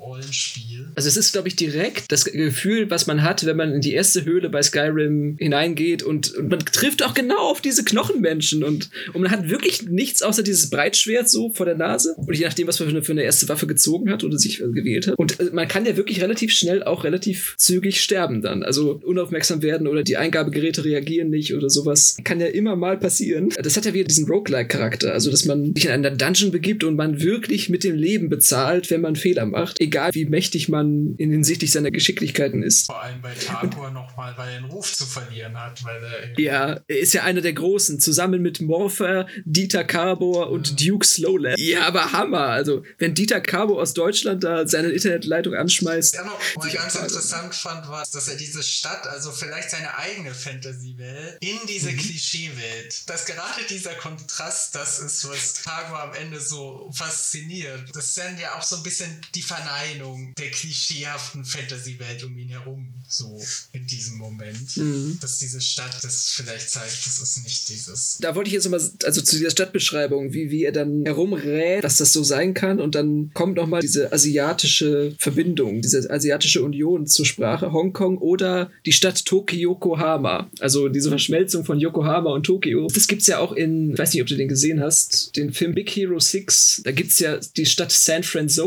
High-Fantasy-Rollenspiel. 0.00 0.88
Also 0.94 1.08
es 1.08 1.16
ist, 1.16 1.32
glaube 1.32 1.48
ich, 1.48 1.56
direkt 1.56 2.10
das 2.10 2.24
Gefühl, 2.24 2.90
was 2.90 3.06
man 3.06 3.22
hat, 3.22 3.44
wenn 3.46 3.56
man 3.56 3.72
in 3.72 3.80
die 3.80 3.92
erste 3.92 4.24
Höhle 4.24 4.48
bei 4.48 4.62
Skyrim 4.62 5.36
hineingeht 5.38 6.02
und, 6.02 6.34
und 6.34 6.48
man 6.48 6.58
trifft 6.60 7.02
auch 7.04 7.14
genau 7.14 7.38
auf 7.38 7.60
diese 7.60 7.84
Knochenmenschen 7.84 8.64
und, 8.64 8.90
und 9.12 9.22
man 9.22 9.30
hat 9.30 9.48
wirklich 9.48 9.88
nichts 9.88 10.22
außer 10.22 10.42
dieses 10.42 10.70
Breitschwert 10.70 11.28
so 11.28 11.50
vor 11.50 11.66
der 11.66 11.76
Nase 11.76 12.14
und 12.16 12.36
je 12.36 12.44
nachdem, 12.44 12.66
was 12.66 12.80
man 12.80 12.88
für 12.88 12.94
eine, 12.94 13.02
für 13.04 13.12
eine 13.12 13.22
erste 13.22 13.48
Waffe 13.48 13.66
gezogen 13.66 14.10
hat 14.10 14.24
oder 14.24 14.38
sich 14.38 14.60
äh, 14.60 14.68
gewählt 14.68 15.06
hat. 15.06 15.18
Und 15.18 15.40
äh, 15.40 15.50
man 15.52 15.68
kann 15.68 15.86
ja 15.86 15.96
wirklich 15.96 16.22
relativ 16.22 16.52
schnell 16.52 16.82
auch 16.82 17.04
relativ 17.04 17.54
zügig 17.56 18.00
sterben 18.00 18.42
dann. 18.42 18.62
Also 18.62 19.00
unaufmerksam 19.04 19.62
werden 19.62 19.86
oder 19.86 20.02
die 20.02 20.16
Eingabegeräte 20.16 20.84
reagieren 20.84 21.30
nicht 21.30 21.54
oder 21.54 21.70
sowas. 21.70 22.16
Kann 22.24 22.40
ja 22.40 22.46
immer 22.46 22.76
mal 22.76 22.98
passieren. 22.98 23.50
Das 23.62 23.76
hat 23.76 23.84
ja 23.84 23.94
wieder 23.94 24.04
diesen 24.08 24.26
Roguelike-Charakter. 24.26 25.12
Also, 25.12 25.30
dass 25.30 25.44
man 25.44 25.74
sich 25.74 25.86
in 25.86 25.90
einen 25.90 26.18
Dungeon 26.18 26.50
begibt 26.50 26.84
und 26.84 26.96
man 26.96 27.20
wirklich 27.22 27.68
mit 27.68 27.84
dem 27.84 27.96
Leben 27.96 28.28
bezahlt, 28.28 28.90
wenn 28.90 29.00
man 29.00 29.16
Fehler 29.16 29.46
macht. 29.46 29.80
Egal 29.90 30.14
wie 30.14 30.24
mächtig 30.24 30.68
man 30.68 31.16
in 31.16 31.32
hinsichtlich 31.32 31.72
seiner 31.72 31.90
Geschicklichkeiten 31.90 32.62
ist. 32.62 32.86
Vor 32.86 33.02
allem 33.02 33.20
bei 33.20 33.34
Tagor 33.34 33.90
nochmal, 33.90 34.32
weil 34.36 34.50
er 34.50 34.58
einen 34.58 34.70
Ruf 34.70 34.96
zu 34.96 35.04
verlieren 35.04 35.58
hat, 35.58 35.84
weil 35.84 36.00
er 36.00 36.38
Ja, 36.38 36.80
er 36.86 36.98
ist 37.00 37.12
ja 37.12 37.24
einer 37.24 37.40
der 37.40 37.54
Großen, 37.54 37.98
zusammen 37.98 38.40
mit 38.40 38.60
Morpher, 38.60 39.26
Dieter 39.44 39.82
Carbor 39.82 40.50
und 40.50 40.80
Duke 40.80 41.04
Slowland. 41.04 41.58
Ja, 41.58 41.88
aber 41.88 42.12
Hammer. 42.12 42.50
Also, 42.50 42.84
wenn 42.98 43.14
Dieter 43.14 43.40
Carbor 43.40 43.82
aus 43.82 43.92
Deutschland 43.92 44.44
da 44.44 44.64
seine 44.64 44.90
Internetleitung 44.90 45.54
anschmeißt. 45.54 46.14
Ja, 46.14 46.22
noch 46.22 46.38
mal 46.54 46.70
ganz 46.70 46.94
interessant 46.94 47.52
fand, 47.52 47.88
war, 47.88 48.04
dass 48.12 48.28
er 48.28 48.36
diese 48.36 48.62
Stadt, 48.62 49.08
also 49.08 49.32
vielleicht 49.32 49.70
seine 49.70 49.98
eigene 49.98 50.32
Fantasy-Welt, 50.32 51.38
in 51.40 51.58
diese 51.68 51.92
Klischee-Welt, 51.92 53.10
dass 53.10 53.26
gerade 53.26 53.62
dieser 53.68 53.94
Kontrast 53.94 54.76
das 54.76 55.00
ist, 55.00 55.28
was 55.28 55.54
Tagor 55.54 56.00
am 56.00 56.14
Ende 56.14 56.38
so 56.38 56.88
fasziniert. 56.94 57.90
Das 57.92 58.14
sind 58.14 58.38
ja 58.38 58.56
auch 58.56 58.62
so 58.62 58.76
ein 58.76 58.84
bisschen 58.84 59.20
die 59.34 59.42
Verneinung 59.42 59.79
Erscheinung 59.80 60.32
der 60.38 60.50
klischeehaften 60.50 61.44
Fantasy-Welt 61.44 62.24
um 62.24 62.36
ihn 62.36 62.48
herum, 62.48 62.88
so 63.08 63.40
in 63.72 63.86
diesem 63.86 64.18
Moment. 64.18 64.76
Mhm. 64.76 65.18
Dass 65.20 65.38
diese 65.38 65.60
Stadt 65.60 65.98
das 66.02 66.32
vielleicht 66.36 66.70
zeigt, 66.70 67.06
das 67.06 67.20
ist 67.20 67.44
nicht 67.44 67.68
dieses. 67.68 68.18
Da 68.20 68.34
wollte 68.34 68.48
ich 68.48 68.54
jetzt 68.54 68.64
nochmal, 68.64 68.82
also 69.04 69.20
zu 69.20 69.36
dieser 69.36 69.50
Stadtbeschreibung, 69.50 70.32
wie, 70.32 70.50
wie 70.50 70.64
er 70.64 70.72
dann 70.72 71.04
herumrät, 71.04 71.84
dass 71.84 71.96
das 71.96 72.12
so 72.12 72.22
sein 72.22 72.54
kann 72.54 72.80
und 72.80 72.94
dann 72.94 73.30
kommt 73.34 73.56
nochmal 73.56 73.80
diese 73.80 74.12
asiatische 74.12 75.14
Verbindung, 75.18 75.80
diese 75.80 76.10
asiatische 76.10 76.62
Union 76.62 77.06
zur 77.06 77.26
Sprache, 77.26 77.72
Hongkong 77.72 78.18
oder 78.18 78.70
die 78.86 78.92
Stadt 78.92 79.24
Tokio-Yokohama, 79.24 80.50
also 80.60 80.88
diese 80.88 81.08
Verschmelzung 81.08 81.64
von 81.64 81.78
Yokohama 81.78 82.32
und 82.32 82.44
Tokio. 82.44 82.88
Das 82.92 83.08
gibt's 83.08 83.26
ja 83.26 83.38
auch 83.38 83.52
in, 83.52 83.92
ich 83.92 83.98
weiß 83.98 84.12
nicht, 84.12 84.22
ob 84.22 84.28
du 84.28 84.36
den 84.36 84.48
gesehen 84.48 84.80
hast, 84.80 85.36
den 85.36 85.52
Film 85.52 85.74
Big 85.74 85.90
Hero 85.90 86.18
6, 86.18 86.82
da 86.84 86.92
gibt's 86.92 87.18
ja 87.18 87.38
die 87.56 87.66
Stadt 87.66 87.92
San 87.92 88.22
Francisco 88.22 88.60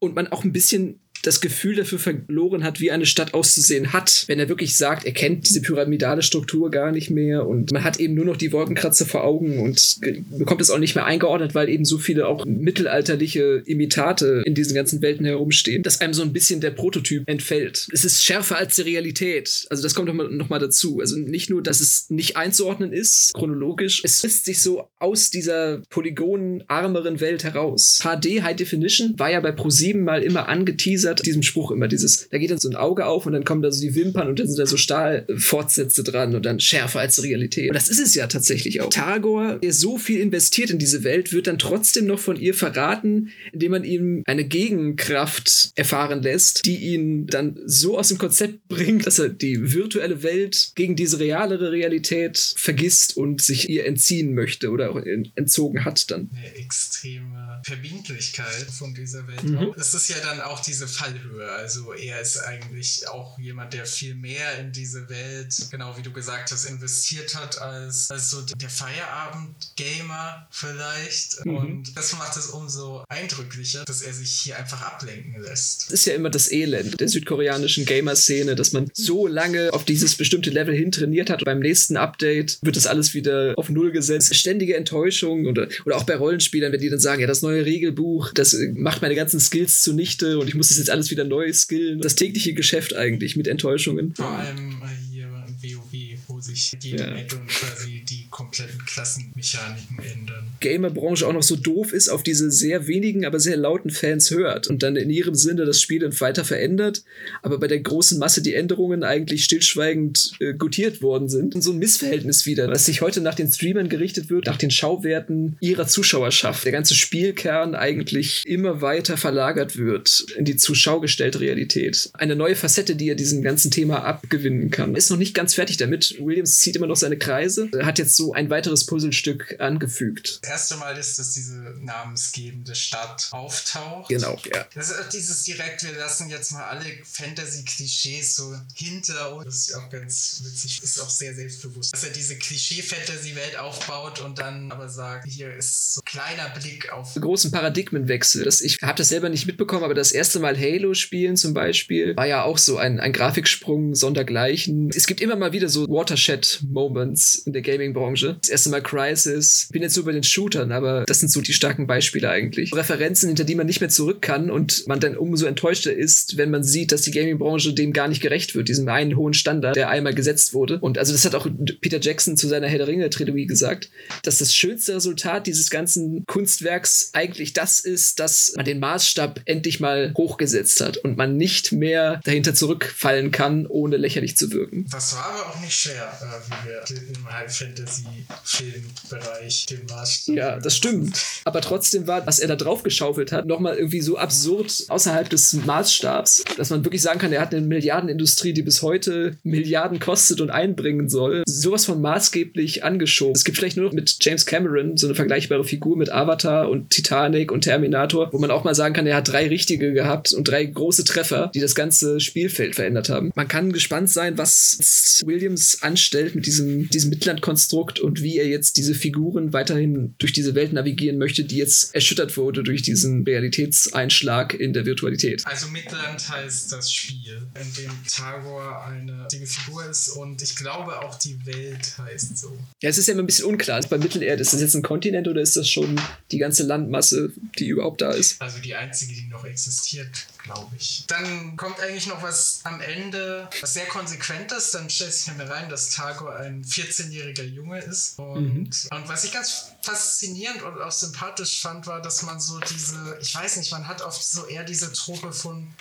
und 0.00 0.14
man 0.14 0.28
auch 0.28 0.44
ein 0.44 0.52
bisschen 0.52 0.57
bisschen 0.58 0.98
das 1.22 1.40
Gefühl 1.40 1.76
dafür 1.76 1.98
verloren 1.98 2.64
hat, 2.64 2.80
wie 2.80 2.90
eine 2.90 3.06
Stadt 3.06 3.34
auszusehen 3.34 3.92
hat, 3.92 4.24
wenn 4.26 4.38
er 4.38 4.48
wirklich 4.48 4.76
sagt, 4.76 5.04
er 5.04 5.12
kennt 5.12 5.48
diese 5.48 5.60
pyramidale 5.60 6.22
Struktur 6.22 6.70
gar 6.70 6.92
nicht 6.92 7.10
mehr 7.10 7.46
und 7.46 7.72
man 7.72 7.84
hat 7.84 8.00
eben 8.00 8.14
nur 8.14 8.24
noch 8.24 8.36
die 8.36 8.52
Wolkenkratzer 8.52 9.06
vor 9.06 9.24
Augen 9.24 9.58
und 9.58 10.00
bekommt 10.30 10.60
es 10.60 10.70
auch 10.70 10.78
nicht 10.78 10.94
mehr 10.94 11.04
eingeordnet, 11.04 11.54
weil 11.54 11.68
eben 11.68 11.84
so 11.84 11.98
viele 11.98 12.26
auch 12.26 12.44
mittelalterliche 12.44 13.62
Imitate 13.66 14.42
in 14.44 14.54
diesen 14.54 14.74
ganzen 14.74 15.02
Welten 15.02 15.26
herumstehen, 15.26 15.82
dass 15.82 16.00
einem 16.00 16.14
so 16.14 16.22
ein 16.22 16.32
bisschen 16.32 16.60
der 16.60 16.70
Prototyp 16.70 17.28
entfällt. 17.28 17.88
Es 17.92 18.04
ist 18.04 18.24
schärfer 18.24 18.58
als 18.58 18.76
die 18.76 18.82
Realität. 18.82 19.66
Also 19.70 19.82
das 19.82 19.94
kommt 19.94 20.08
noch 20.08 20.14
mal, 20.14 20.28
noch 20.28 20.48
mal 20.48 20.58
dazu. 20.58 21.00
Also 21.00 21.16
nicht 21.16 21.50
nur, 21.50 21.62
dass 21.62 21.80
es 21.80 22.10
nicht 22.10 22.36
einzuordnen 22.36 22.92
ist, 22.92 23.32
chronologisch, 23.34 24.02
es 24.04 24.20
frisst 24.20 24.44
sich 24.44 24.62
so 24.62 24.88
aus 24.98 25.30
dieser 25.30 25.82
polygonarmeren 25.90 27.20
Welt 27.20 27.44
heraus. 27.44 28.00
HD 28.02 28.42
High 28.42 28.56
Definition 28.56 29.14
war 29.18 29.30
ja 29.30 29.40
bei 29.40 29.50
Pro7 29.50 29.98
mal 29.98 30.22
immer 30.22 30.48
angeteasert, 30.48 31.07
diesem 31.14 31.42
Spruch 31.42 31.70
immer 31.70 31.88
dieses, 31.88 32.28
da 32.30 32.38
geht 32.38 32.50
dann 32.50 32.58
so 32.58 32.68
ein 32.68 32.76
Auge 32.76 33.06
auf 33.06 33.26
und 33.26 33.32
dann 33.32 33.44
kommen 33.44 33.62
da 33.62 33.70
so 33.70 33.80
die 33.80 33.94
Wimpern 33.94 34.28
und 34.28 34.38
dann 34.38 34.46
sind 34.46 34.58
da 34.58 34.66
so 34.66 34.76
Stahlfortsätze 34.76 36.02
dran 36.02 36.34
und 36.34 36.44
dann 36.44 36.60
schärfer 36.60 37.00
als 37.00 37.16
die 37.16 37.22
Realität. 37.22 37.70
Und 37.70 37.74
das 37.74 37.88
ist 37.88 38.00
es 38.00 38.14
ja 38.14 38.26
tatsächlich 38.26 38.80
auch. 38.80 38.90
Targor, 38.90 39.58
der 39.58 39.72
so 39.72 39.98
viel 39.98 40.20
investiert 40.20 40.70
in 40.70 40.78
diese 40.78 41.04
Welt, 41.04 41.32
wird 41.32 41.46
dann 41.46 41.58
trotzdem 41.58 42.06
noch 42.06 42.18
von 42.18 42.36
ihr 42.36 42.54
verraten, 42.54 43.30
indem 43.52 43.72
man 43.72 43.84
ihm 43.84 44.22
eine 44.26 44.44
Gegenkraft 44.44 45.72
erfahren 45.74 46.22
lässt, 46.22 46.64
die 46.66 46.76
ihn 46.76 47.26
dann 47.26 47.58
so 47.64 47.98
aus 47.98 48.08
dem 48.08 48.18
Konzept 48.18 48.68
bringt, 48.68 49.06
dass 49.06 49.18
er 49.18 49.28
die 49.28 49.72
virtuelle 49.72 50.22
Welt 50.22 50.72
gegen 50.74 50.96
diese 50.96 51.18
realere 51.18 51.72
Realität 51.72 52.54
vergisst 52.56 53.16
und 53.16 53.40
sich 53.40 53.68
ihr 53.68 53.86
entziehen 53.86 54.34
möchte 54.34 54.70
oder 54.70 54.90
auch 54.90 55.02
entzogen 55.34 55.84
hat 55.84 56.10
dann. 56.10 56.30
Eine 56.34 56.54
extreme 56.56 57.60
Verbindlichkeit 57.64 58.66
von 58.70 58.94
dieser 58.94 59.26
Welt. 59.28 59.42
Mhm. 59.44 59.74
Es 59.76 59.94
ist 59.94 60.08
ja 60.08 60.16
dann 60.22 60.40
auch 60.40 60.60
diese 60.60 60.86
Fallhöhe. 60.98 61.50
Also 61.52 61.92
er 61.92 62.20
ist 62.20 62.38
eigentlich 62.38 63.08
auch 63.08 63.38
jemand, 63.38 63.72
der 63.72 63.86
viel 63.86 64.14
mehr 64.14 64.58
in 64.58 64.72
diese 64.72 65.08
Welt, 65.08 65.54
genau 65.70 65.96
wie 65.96 66.02
du 66.02 66.12
gesagt 66.12 66.50
hast, 66.50 66.64
investiert 66.64 67.36
hat 67.36 67.60
als, 67.60 68.10
als 68.10 68.30
so 68.30 68.42
der 68.42 68.68
Feierabend-Gamer 68.68 70.48
vielleicht. 70.50 71.44
Mhm. 71.44 71.56
Und 71.56 71.96
das 71.96 72.14
macht 72.14 72.36
es 72.36 72.46
umso 72.46 73.04
eindrücklicher, 73.08 73.84
dass 73.84 74.02
er 74.02 74.12
sich 74.12 74.30
hier 74.30 74.58
einfach 74.58 74.82
ablenken 74.82 75.40
lässt. 75.40 75.86
Das 75.86 76.00
ist 76.00 76.06
ja 76.06 76.14
immer 76.14 76.30
das 76.30 76.50
Elend 76.50 77.00
der 77.00 77.08
südkoreanischen 77.08 77.84
Gamer-Szene, 77.84 78.56
dass 78.56 78.72
man 78.72 78.90
so 78.92 79.28
lange 79.28 79.72
auf 79.72 79.84
dieses 79.84 80.16
bestimmte 80.16 80.50
Level 80.50 80.74
hin 80.74 80.90
trainiert 80.90 81.30
hat. 81.30 81.44
Beim 81.44 81.60
nächsten 81.60 81.96
Update 81.96 82.58
wird 82.62 82.76
das 82.76 82.86
alles 82.86 83.14
wieder 83.14 83.54
auf 83.56 83.68
Null 83.68 83.92
gesetzt. 83.92 84.34
Ständige 84.34 84.76
Enttäuschung 84.76 85.46
oder, 85.46 85.68
oder 85.84 85.96
auch 85.96 86.04
bei 86.04 86.16
Rollenspielern, 86.16 86.72
wenn 86.72 86.80
die 86.80 86.90
dann 86.90 86.98
sagen, 86.98 87.20
ja, 87.20 87.28
das 87.28 87.42
neue 87.42 87.64
Regelbuch, 87.64 88.32
das 88.32 88.56
macht 88.74 89.00
meine 89.00 89.14
ganzen 89.14 89.38
Skills 89.38 89.82
zunichte 89.82 90.38
und 90.38 90.48
ich 90.48 90.54
muss 90.54 90.68
das 90.68 90.78
jetzt 90.78 90.87
alles 90.90 91.10
wieder 91.10 91.24
neu 91.24 91.52
skillen. 91.52 92.00
Das 92.00 92.14
tägliche 92.14 92.54
Geschäft 92.54 92.94
eigentlich 92.94 93.36
mit 93.36 93.48
Enttäuschungen. 93.48 94.14
Vor 94.14 94.26
allem 94.26 94.70
äh, 94.82 95.12
hier 95.12 95.26
im 95.46 95.76
WoW, 95.76 96.18
wo 96.38 96.42
sich 96.42 96.76
jede 96.80 97.02
Ja. 97.02 97.12
Add-on 97.16 97.46
quasi 97.48 98.04
die 98.08 98.28
kompletten 98.30 98.78
Klassenmechaniken 98.86 99.98
ändern. 99.98 100.46
Gamerbranche 100.60 101.26
auch 101.26 101.32
noch 101.32 101.42
so 101.42 101.56
doof 101.56 101.92
ist, 101.92 102.08
auf 102.08 102.22
diese 102.22 102.50
sehr 102.50 102.86
wenigen, 102.86 103.24
aber 103.24 103.40
sehr 103.40 103.56
lauten 103.56 103.90
Fans 103.90 104.30
hört 104.30 104.68
und 104.68 104.82
dann 104.84 104.94
in 104.94 105.10
ihrem 105.10 105.34
Sinne 105.34 105.64
das 105.64 105.80
Spiel 105.80 105.98
dann 105.98 106.18
weiter 106.20 106.44
verändert, 106.44 107.02
aber 107.42 107.58
bei 107.58 107.66
der 107.66 107.80
großen 107.80 108.18
Masse 108.18 108.40
die 108.40 108.54
Änderungen 108.54 109.02
eigentlich 109.02 109.44
stillschweigend 109.44 110.32
äh, 110.38 110.54
gutiert 110.54 111.02
worden 111.02 111.28
sind. 111.28 111.56
Und 111.56 111.62
so 111.62 111.72
ein 111.72 111.78
Missverhältnis 111.78 112.46
wieder, 112.46 112.68
was 112.68 112.84
sich 112.84 113.00
heute 113.00 113.20
nach 113.20 113.34
den 113.34 113.50
Streamern 113.50 113.88
gerichtet 113.88 114.30
wird, 114.30 114.46
nach 114.46 114.56
den 114.56 114.70
Schauwerten 114.70 115.56
ihrer 115.60 115.88
Zuschauerschaft. 115.88 116.64
Der 116.64 116.72
ganze 116.72 116.94
Spielkern 116.94 117.74
eigentlich 117.74 118.44
immer 118.46 118.80
weiter 118.80 119.16
verlagert 119.16 119.76
wird 119.76 120.26
in 120.36 120.44
die 120.44 120.56
zur 120.56 120.76
Schau 120.76 121.00
gestellte 121.00 121.40
Realität. 121.40 122.10
Eine 122.12 122.36
neue 122.36 122.54
Facette, 122.54 122.94
die 122.94 123.08
er 123.08 123.14
diesem 123.16 123.42
ganzen 123.42 123.70
Thema 123.70 124.04
abgewinnen 124.04 124.70
kann. 124.70 124.94
Ist 124.94 125.10
noch 125.10 125.16
nicht 125.16 125.34
ganz 125.34 125.54
fertig 125.54 125.78
damit. 125.78 126.14
Williams 126.28 126.58
zieht 126.58 126.76
immer 126.76 126.86
noch 126.86 126.96
seine 126.96 127.18
Kreise. 127.18 127.68
Er 127.72 127.86
hat 127.86 127.98
jetzt 127.98 128.16
so 128.16 128.32
ein 128.32 128.50
weiteres 128.50 128.86
Puzzlestück 128.86 129.56
angefügt. 129.58 130.40
Das 130.42 130.50
erste 130.50 130.76
Mal 130.76 130.96
ist, 130.96 131.18
dass 131.18 131.32
diese 131.32 131.58
namensgebende 131.80 132.74
Stadt 132.74 133.28
auftaucht. 133.30 134.08
Genau, 134.08 134.38
ja. 134.52 134.66
Das 134.74 134.90
ist 134.90 135.00
auch 135.00 135.08
dieses 135.08 135.44
direkt, 135.44 135.84
wir 135.84 135.92
lassen 135.92 136.30
jetzt 136.30 136.52
mal 136.52 136.64
alle 136.64 136.84
Fantasy-Klischees 137.04 138.36
so 138.36 138.54
hinter 138.74 139.36
uns. 139.36 139.44
Das 139.44 139.68
ist 139.68 139.74
auch 139.74 139.90
ganz 139.90 140.42
witzig. 140.44 140.82
Ist 140.82 141.00
auch 141.00 141.10
sehr 141.10 141.34
selbstbewusst. 141.34 141.92
Dass 141.92 142.04
er 142.04 142.10
diese 142.10 142.36
Klischee-Fantasy-Welt 142.36 143.58
aufbaut 143.58 144.20
und 144.20 144.38
dann 144.38 144.70
aber 144.70 144.88
sagt, 144.88 145.26
hier 145.26 145.54
ist 145.54 145.94
so 145.94 146.00
ein 146.00 146.04
kleiner 146.04 146.48
Blick 146.50 146.92
auf 146.92 147.14
großen 147.14 147.50
Paradigmenwechsel. 147.50 148.44
Das, 148.44 148.60
ich 148.60 148.78
habe 148.82 148.96
das 148.96 149.08
selber 149.08 149.28
nicht 149.28 149.46
mitbekommen, 149.46 149.84
aber 149.84 149.94
das 149.94 150.12
erste 150.12 150.40
Mal 150.40 150.58
Halo 150.58 150.94
spielen 150.94 151.36
zum 151.36 151.54
Beispiel 151.54 152.16
war 152.16 152.26
ja 152.26 152.42
auch 152.42 152.58
so 152.58 152.78
ein, 152.78 153.00
ein 153.00 153.12
Grafiksprung 153.12 153.94
sondergleichen. 153.94 154.90
Es 154.94 155.06
gibt 155.06 155.20
immer 155.20 155.36
mal 155.36 155.52
wieder 155.52 155.68
so 155.68 155.86
Watershed-Moments 156.18 157.42
in 157.46 157.52
der 157.52 157.62
Gaming-Branche. 157.62 158.36
Das 158.40 158.48
erste 158.48 158.70
Mal 158.70 158.82
Crisis. 158.82 159.68
Bin 159.70 159.82
jetzt 159.82 159.94
so 159.94 160.04
bei 160.04 160.12
den 160.12 160.24
Shootern, 160.24 160.72
aber 160.72 161.04
das 161.06 161.20
sind 161.20 161.30
so 161.30 161.40
die 161.40 161.52
starken 161.52 161.86
Beispiele 161.86 162.28
eigentlich. 162.28 162.74
Referenzen, 162.74 163.28
hinter 163.28 163.44
die 163.44 163.54
man 163.54 163.66
nicht 163.66 163.80
mehr 163.80 163.88
zurück 163.88 164.20
kann 164.20 164.50
und 164.50 164.86
man 164.86 165.00
dann 165.00 165.16
umso 165.16 165.46
enttäuschter 165.46 165.92
ist, 165.92 166.36
wenn 166.36 166.50
man 166.50 166.64
sieht, 166.64 166.92
dass 166.92 167.02
die 167.02 167.12
Gaming-Branche 167.12 167.72
dem 167.72 167.92
gar 167.92 168.08
nicht 168.08 168.20
gerecht 168.20 168.54
wird, 168.54 168.68
diesem 168.68 168.88
einen 168.88 169.16
hohen 169.16 169.34
Standard, 169.34 169.76
der 169.76 169.88
einmal 169.88 170.14
gesetzt 170.14 170.54
wurde. 170.54 170.78
Und 170.80 170.98
also 170.98 171.12
das 171.12 171.24
hat 171.24 171.34
auch 171.34 171.48
Peter 171.80 172.00
Jackson 172.00 172.36
zu 172.36 172.48
seiner 172.48 172.66
Herr 172.66 172.78
der 172.78 172.88
Ringe-Trilogie 172.88 173.46
gesagt, 173.46 173.90
dass 174.22 174.38
das 174.38 174.54
schönste 174.54 174.96
Resultat 174.96 175.46
dieses 175.46 175.70
ganzen 175.70 176.24
Kunstwerks 176.26 177.10
eigentlich 177.12 177.52
das 177.52 177.80
ist, 177.80 178.18
dass 178.18 178.52
man 178.56 178.64
den 178.64 178.80
Maßstab 178.80 179.42
endlich 179.44 179.80
mal 179.80 180.12
hochgesetzt 180.16 180.80
hat 180.80 180.96
und 180.98 181.16
man 181.16 181.36
nicht 181.36 181.72
mehr 181.72 182.20
dahinter 182.24 182.54
zurückfallen 182.54 183.30
kann, 183.30 183.66
ohne 183.66 183.96
lächerlich 183.96 184.36
zu 184.36 184.50
wirken. 184.50 184.86
Das 184.90 185.14
war 185.14 185.24
aber 185.24 185.50
auch 185.50 185.60
nicht 185.60 185.74
schwer, 185.74 186.07
äh, 186.08 186.40
wie 186.46 186.68
wir 186.68 186.82
im 187.14 187.32
High-Fantasy-Filmbereich 187.32 189.66
den 189.66 189.86
Maßstab. 189.86 190.36
Ja, 190.36 190.58
das 190.58 190.76
stimmt. 190.76 191.20
Aber 191.44 191.60
trotzdem 191.60 192.06
war, 192.06 192.26
was 192.26 192.38
er 192.38 192.48
da 192.48 192.56
drauf 192.56 192.82
geschaufelt 192.82 193.32
hat, 193.32 193.46
nochmal 193.46 193.76
irgendwie 193.76 194.00
so 194.00 194.18
absurd 194.18 194.84
außerhalb 194.88 195.28
des 195.28 195.52
Maßstabs, 195.52 196.44
dass 196.56 196.70
man 196.70 196.84
wirklich 196.84 197.02
sagen 197.02 197.18
kann, 197.18 197.32
er 197.32 197.40
hat 197.40 197.54
eine 197.54 197.66
Milliardenindustrie, 197.66 198.52
die 198.52 198.62
bis 198.62 198.82
heute 198.82 199.36
Milliarden 199.42 200.00
kostet 200.00 200.40
und 200.40 200.50
einbringen 200.50 201.08
soll. 201.08 201.42
Sowas 201.46 201.84
von 201.84 202.00
maßgeblich 202.00 202.84
angeschoben. 202.84 203.34
Es 203.34 203.44
gibt 203.44 203.58
vielleicht 203.58 203.76
nur 203.76 203.86
noch 203.86 203.92
mit 203.92 204.16
James 204.20 204.46
Cameron 204.46 204.96
so 204.96 205.06
eine 205.06 205.14
vergleichbare 205.14 205.64
Figur 205.64 205.96
mit 205.96 206.10
Avatar 206.10 206.68
und 206.68 206.90
Titanic 206.90 207.52
und 207.52 207.62
Terminator, 207.62 208.32
wo 208.32 208.38
man 208.38 208.50
auch 208.50 208.64
mal 208.64 208.74
sagen 208.74 208.94
kann, 208.94 209.06
er 209.06 209.16
hat 209.16 209.28
drei 209.28 209.48
richtige 209.48 209.92
gehabt 209.92 210.32
und 210.32 210.48
drei 210.48 210.64
große 210.64 211.04
Treffer, 211.04 211.50
die 211.54 211.60
das 211.60 211.74
ganze 211.74 212.20
Spielfeld 212.20 212.74
verändert 212.74 213.08
haben. 213.08 213.30
Man 213.34 213.48
kann 213.48 213.72
gespannt 213.72 214.10
sein, 214.10 214.38
was 214.38 215.22
Williams 215.24 215.82
anstellt 215.98 216.36
mit 216.36 216.46
diesem, 216.46 216.88
diesem 216.90 217.10
Mittellandkonstrukt 217.10 217.98
und 217.98 218.22
wie 218.22 218.38
er 218.38 218.46
jetzt 218.46 218.76
diese 218.76 218.94
Figuren 218.94 219.52
weiterhin 219.52 220.14
durch 220.18 220.32
diese 220.32 220.54
Welt 220.54 220.72
navigieren 220.72 221.18
möchte, 221.18 221.42
die 221.44 221.56
jetzt 221.56 221.92
erschüttert 221.92 222.36
wurde 222.36 222.62
durch 222.62 222.82
diesen 222.82 223.24
Realitätseinschlag 223.24 224.54
in 224.54 224.72
der 224.72 224.86
Virtualität. 224.86 225.44
Also 225.44 225.66
Midland 225.68 226.28
heißt 226.28 226.70
das 226.70 226.92
Spiel, 226.92 227.42
in 227.60 227.74
dem 227.74 227.90
Tagor 228.08 228.84
eine 228.86 229.26
Figur 229.44 229.84
ist 229.90 230.10
und 230.10 230.40
ich 230.40 230.54
glaube 230.54 231.00
auch 231.00 231.18
die 231.18 231.36
Welt 231.44 231.98
heißt 231.98 232.38
so. 232.38 232.56
Ja, 232.80 232.90
es 232.90 232.98
ist 232.98 233.08
ja 233.08 233.14
immer 233.14 233.24
ein 233.24 233.26
bisschen 233.26 233.46
unklar. 233.46 233.80
Bei 233.88 233.98
Mittelerde, 233.98 234.40
ist 234.42 234.52
das 234.52 234.60
jetzt 234.60 234.74
ein 234.74 234.82
Kontinent 234.82 235.26
oder 235.26 235.40
ist 235.40 235.56
das 235.56 235.68
schon 235.68 236.00
die 236.30 236.38
ganze 236.38 236.62
Landmasse, 236.62 237.32
die 237.58 237.66
überhaupt 237.66 238.02
da 238.02 238.12
ist? 238.12 238.40
Also 238.40 238.58
die 238.58 238.74
einzige, 238.74 239.14
die 239.14 239.26
noch 239.28 239.44
existiert, 239.44 240.26
glaube 240.44 240.74
ich. 240.78 241.04
Dann 241.08 241.56
kommt 241.56 241.80
eigentlich 241.80 242.06
noch 242.06 242.22
was 242.22 242.60
am 242.64 242.80
Ende, 242.80 243.48
was 243.60 243.74
sehr 243.74 243.86
konsequent 243.86 244.52
ist. 244.52 244.74
Dann 244.74 244.90
stellt 244.90 245.12
sich 245.12 245.34
mir 245.34 245.48
rein, 245.48 245.68
dass 245.68 245.87
Tagor 245.90 246.36
ein 246.36 246.64
14-jähriger 246.64 247.44
Junge 247.44 247.80
ist. 247.80 248.18
Und, 248.18 248.54
Mhm. 248.54 248.70
und 248.90 249.08
was 249.08 249.24
ich 249.24 249.32
ganz 249.32 249.66
faszinierend 249.82 250.62
und 250.62 250.80
auch 250.80 250.92
sympathisch 250.92 251.60
fand, 251.60 251.86
war, 251.86 252.00
dass 252.02 252.22
man 252.22 252.40
so 252.40 252.58
diese, 252.60 253.18
ich 253.20 253.34
weiß 253.34 253.56
nicht, 253.56 253.72
man 253.72 253.86
hat 253.88 254.02
oft 254.02 254.22
so 254.24 254.46
eher 254.46 254.64
diese 254.64 254.92
Truppe 254.92 255.32
von 255.32 255.72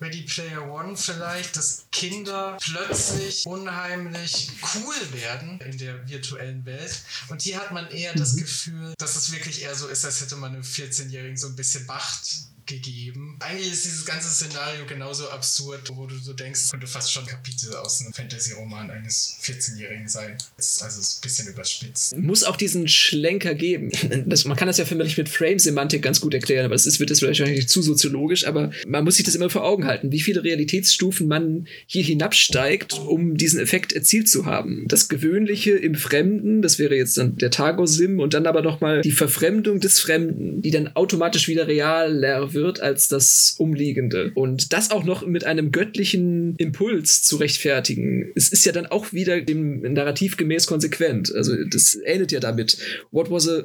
Ready 0.00 0.22
Player 0.22 0.62
One 0.70 0.96
vielleicht, 0.96 1.54
dass 1.56 1.84
Kinder 1.92 2.56
plötzlich 2.62 3.44
unheimlich 3.46 4.50
cool 4.74 4.94
werden 5.12 5.60
in 5.60 5.76
der 5.76 6.08
virtuellen 6.08 6.64
Welt. 6.64 7.02
Und 7.28 7.42
hier 7.42 7.58
hat 7.58 7.72
man 7.72 7.86
eher 7.90 8.14
das 8.14 8.36
Gefühl, 8.36 8.94
dass 8.98 9.16
es 9.16 9.32
wirklich 9.32 9.62
eher 9.62 9.74
so 9.74 9.86
ist, 9.88 10.04
als 10.06 10.20
hätte 10.22 10.36
man 10.36 10.54
einem 10.54 10.62
14-Jährigen 10.62 11.36
so 11.36 11.48
ein 11.48 11.56
bisschen 11.56 11.84
Macht 11.86 12.46
gegeben. 12.66 13.36
Eigentlich 13.40 13.72
ist 13.72 13.84
dieses 13.84 14.04
ganze 14.04 14.28
Szenario 14.28 14.86
genauso 14.86 15.28
absurd, 15.28 15.92
wo 15.94 16.06
du 16.06 16.16
so 16.16 16.32
denkst, 16.32 16.70
könnte 16.70 16.86
fast 16.86 17.12
schon 17.12 17.26
Kapitel 17.26 17.74
aus 17.76 18.00
einem 18.00 18.12
Fantasy-Roman 18.12 18.90
eines 18.90 19.36
14-Jährigen 19.42 20.08
sein. 20.08 20.36
Also 20.56 20.84
es 20.84 20.96
ist 20.98 21.18
ein 21.18 21.20
bisschen 21.22 21.48
überspitzt. 21.48 22.16
Muss 22.16 22.44
auch 22.44 22.56
diesen 22.56 22.88
Schlenker 22.88 23.54
geben. 23.54 23.90
Das, 24.26 24.44
man 24.44 24.56
kann 24.56 24.66
das 24.66 24.78
ja 24.78 24.84
für 24.84 24.96
mit 24.96 25.28
Frame-Semantik 25.28 26.02
ganz 26.02 26.20
gut 26.20 26.34
erklären, 26.34 26.64
aber 26.64 26.74
es 26.74 26.86
ist, 26.86 26.98
wird 26.98 27.10
jetzt 27.10 27.22
wahrscheinlich 27.22 27.68
zu 27.68 27.82
soziologisch, 27.82 28.46
aber 28.46 28.72
man 28.86 29.04
muss 29.04 29.16
sich 29.16 29.24
das 29.24 29.34
immer 29.34 29.50
vor 29.50 29.64
Augen 29.64 29.84
halten, 29.84 30.10
wie 30.10 30.20
viele 30.20 30.42
Realitätsstufen 30.42 31.28
man 31.28 31.68
hier 31.86 32.02
hinabsteigt, 32.02 32.94
um 32.94 33.36
diesen 33.36 33.60
Effekt 33.60 33.92
erzielt 33.92 34.28
zu 34.28 34.46
haben. 34.46 34.84
Das 34.88 35.08
Gewöhnliche 35.08 35.72
im 35.72 35.94
Fremden, 35.94 36.62
das 36.62 36.78
wäre 36.78 36.96
jetzt 36.96 37.18
dann 37.18 37.36
der 37.36 37.50
Tago-Sim 37.50 38.18
und 38.18 38.34
dann 38.34 38.46
aber 38.46 38.62
nochmal 38.62 39.02
die 39.02 39.12
Verfremdung 39.12 39.80
des 39.80 40.00
Fremden, 40.00 40.62
die 40.62 40.70
dann 40.70 40.96
automatisch 40.96 41.46
wieder 41.46 41.68
realer 41.68 42.52
wird 42.56 42.80
als 42.80 43.06
das 43.06 43.54
Umliegende. 43.58 44.32
Und 44.34 44.72
das 44.72 44.90
auch 44.90 45.04
noch 45.04 45.24
mit 45.24 45.44
einem 45.44 45.70
göttlichen 45.70 46.56
Impuls 46.56 47.22
zu 47.22 47.36
rechtfertigen. 47.36 48.32
Es 48.34 48.48
ist 48.48 48.66
ja 48.66 48.72
dann 48.72 48.86
auch 48.86 49.12
wieder 49.12 49.40
dem 49.40 49.80
Narrativ 49.92 50.36
gemäß 50.36 50.66
konsequent. 50.66 51.32
Also 51.32 51.54
das 51.64 51.96
ähnelt 52.04 52.32
ja 52.32 52.40
damit. 52.40 52.78
What 53.12 53.30
was 53.30 53.48
a 53.48 53.62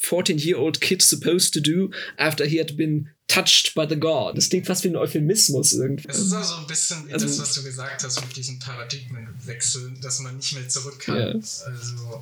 14-year-old 0.00 0.80
kid 0.80 1.02
supposed 1.02 1.52
to 1.54 1.60
do 1.60 1.90
after 2.16 2.44
he 2.44 2.60
had 2.60 2.76
been 2.76 3.08
touched 3.28 3.74
by 3.74 3.84
the 3.88 3.96
god. 3.96 4.36
Das 4.38 4.48
klingt 4.50 4.66
fast 4.66 4.84
wie 4.84 4.88
ein 4.88 4.94
Euphemismus 4.96 5.72
irgendwie. 5.72 6.06
Es 6.08 6.18
ist 6.20 6.32
auch 6.32 6.44
so 6.44 6.54
ein 6.60 6.66
bisschen 6.68 7.08
wie 7.08 7.12
Also- 7.12 7.26
das, 7.26 7.40
was 7.40 7.54
du 7.54 7.64
gesagt 7.64 8.04
hast 8.04 8.20
mit 8.24 8.36
diesem 8.36 8.60
Paradigmenwechsel, 8.60 9.94
dass 10.00 10.20
man 10.20 10.36
nicht 10.36 10.54
mehr 10.54 10.68
zurück 10.68 11.00
kann. 11.00 11.18
Ja. 11.18 11.26
Also, 11.32 11.60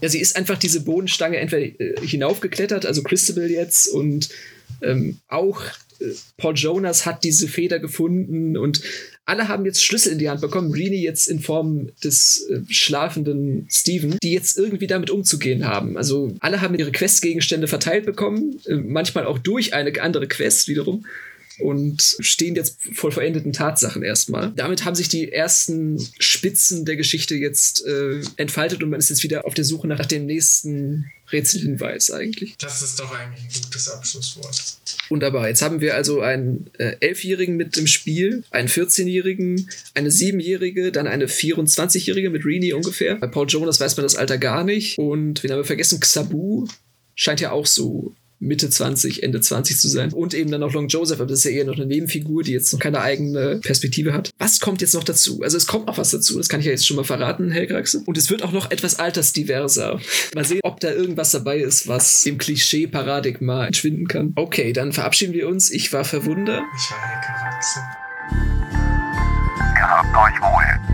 Ja, 0.01 0.09
sie 0.09 0.21
ist 0.21 0.35
einfach 0.37 0.59
diese 0.59 0.81
Bodenstange 0.81 1.37
entweder 1.37 1.79
äh, 1.81 2.07
hinaufgeklettert, 2.07 2.87
also 2.87 3.03
Christabel 3.03 3.51
jetzt, 3.51 3.89
und 3.89 4.31
ähm, 4.83 5.19
auch 5.29 5.61
äh, 5.63 5.94
Paul 6.37 6.55
Jonas 6.55 7.07
hat 7.07 7.25
diese 7.25 7.49
Feder 7.49 7.79
gefunden 7.79 8.57
und 8.57 8.81
alle 9.27 9.49
haben 9.49 9.65
jetzt 9.65 9.83
Schlüssel 9.83 10.13
in 10.13 10.19
die 10.19 10.29
Hand 10.29 10.41
bekommen. 10.41 10.73
Reenie 10.73 11.03
jetzt 11.03 11.29
in 11.29 11.41
Form 11.41 11.89
des 12.03 12.47
äh, 12.51 12.61
schlafenden 12.69 13.67
Steven, 13.71 14.19
die 14.23 14.33
jetzt 14.33 14.59
irgendwie 14.59 14.87
damit 14.87 15.11
umzugehen 15.11 15.67
haben. 15.67 15.97
Also 15.97 16.35
alle 16.41 16.61
haben 16.61 16.75
ihre 16.75 16.93
Questgegenstände 16.93 17.67
verteilt 17.67 18.05
bekommen, 18.05 18.61
äh, 18.67 18.75
manchmal 18.75 19.27
auch 19.27 19.39
durch 19.39 19.73
eine 19.73 20.01
andere 20.01 20.29
Quest 20.29 20.69
wiederum 20.69 21.05
und 21.61 22.17
stehen 22.19 22.55
jetzt 22.55 22.79
vor 22.93 23.13
verendeten 23.13 23.53
Tatsachen 23.53 24.03
erstmal. 24.03 24.53
Damit 24.57 24.85
haben 24.85 24.95
sich 24.95 25.09
die 25.09 25.33
ersten 25.33 25.99
Spitzen 26.19 26.85
der 26.85 26.97
Geschichte 26.97 27.35
jetzt 27.35 27.85
äh, 27.87 28.21
entfaltet 28.37 28.83
und 28.83 28.91
man 28.91 28.99
ist 28.99 29.11
jetzt 29.11 29.23
wieder 29.23 29.47
auf 29.47 29.55
der 29.55 29.65
Suche 29.65 29.87
nach 29.87 30.07
dem 30.07 30.27
nächsten 30.27 31.11
Rätselhinweis 31.33 32.11
eigentlich. 32.11 32.57
das 32.59 32.83
ist 32.83 33.01
doch 33.01 33.11
eigentlich 33.13 33.45
ein 33.45 33.63
gutes 33.63 33.89
Abschlusswort. 33.89 34.79
Wunderbar. 35.09 35.49
Jetzt 35.49 35.63
haben 35.63 35.81
wir 35.81 35.95
also 35.95 36.21
einen 36.21 36.71
äh, 36.79 36.97
Elfjährigen 37.01 37.57
mit 37.57 37.77
im 37.77 37.87
Spiel, 37.87 38.45
einen 38.51 38.69
14-Jährigen, 38.69 39.69
eine 39.95 40.11
Siebenjährige, 40.11 40.93
dann 40.93 41.07
eine 41.07 41.27
24-Jährige 41.27 42.31
mit 42.31 42.45
Reenie 42.45 42.73
ungefähr. 42.73 43.17
Bei 43.17 43.27
Paul 43.27 43.47
Jonas 43.49 43.81
weiß 43.81 43.97
man 43.97 44.05
das 44.05 44.17
Alter 44.17 44.39
gar 44.39 44.65
nicht. 44.65 44.99
Und 44.99 45.43
wen 45.43 45.51
haben 45.51 45.59
wir 45.59 45.65
vergessen? 45.65 46.01
Xabu 46.01 46.67
scheint 47.15 47.41
ja 47.41 47.53
auch 47.53 47.67
so 47.67 48.15
Mitte 48.45 48.69
20, 48.69 49.23
Ende 49.23 49.41
20 49.41 49.79
zu 49.79 49.89
sein. 49.89 50.13
Und 50.13 50.35
eben 50.35 50.51
dann 50.51 50.61
noch 50.61 50.73
Long 50.73 50.89
Joseph, 50.89 51.21
aber 51.21 51.29
das 51.29 51.41
ist 51.41 51.45
ja 51.45 51.51
eher 51.53 51.65
noch 51.65 51.77
eine 51.77 51.87
Nebenfigur, 51.87 52.43
die 52.43 52.53
jetzt 52.53 52.73
noch 52.73 52.81
keine 52.81 53.01
eigene 53.01 53.61
Perspektive 53.63 54.13
hat. 54.13 54.31
Was 54.39 54.61
kommt 54.61 54.81
jetzt 54.81 54.95
noch 54.95 55.05
dazu? 55.05 55.43
Also 55.43 55.57
es 55.57 55.67
kommt 55.67 55.87
noch 55.87 55.99
was 55.99 56.11
dazu, 56.11 56.39
das 56.39 56.49
kann 56.49 56.61
ich 56.61 56.67
ja 56.67 56.73
jetzt 56.73 56.87
schon 56.87 56.97
mal 56.97 57.05
verraten, 57.05 57.51
Helgraxe. 57.51 58.03
Und 58.07 58.19
es 58.19 58.31
wird 58.31 58.43
auch 58.43 58.53
noch 58.53 58.71
etwas 58.71 58.99
altersdiverser. 58.99 60.01
Mal 60.35 60.45
sehen, 60.45 60.61
ob 60.63 60.81
da 60.81 60.93
irgendwas 60.93 61.31
dabei 61.31 61.59
ist, 61.59 61.89
was 61.89 62.27
im 62.27 62.39
Klischee-Paradigma 62.39 63.67
entschwinden 63.67 64.09
kann. 64.09 64.33
Okay, 64.37 64.73
dann 64.73 64.93
verabschieden 64.93 65.33
wir 65.33 65.49
uns. 65.49 65.71
Ich 65.71 65.93
war 65.93 66.05
verwundert. 66.05 66.63
Ich 66.77 66.91
war 66.91 66.99
Hellkraxe. 67.01 67.81
Ihr 69.77 69.83
habt 69.83 70.17
euch 70.17 70.41
wohl. 70.41 70.94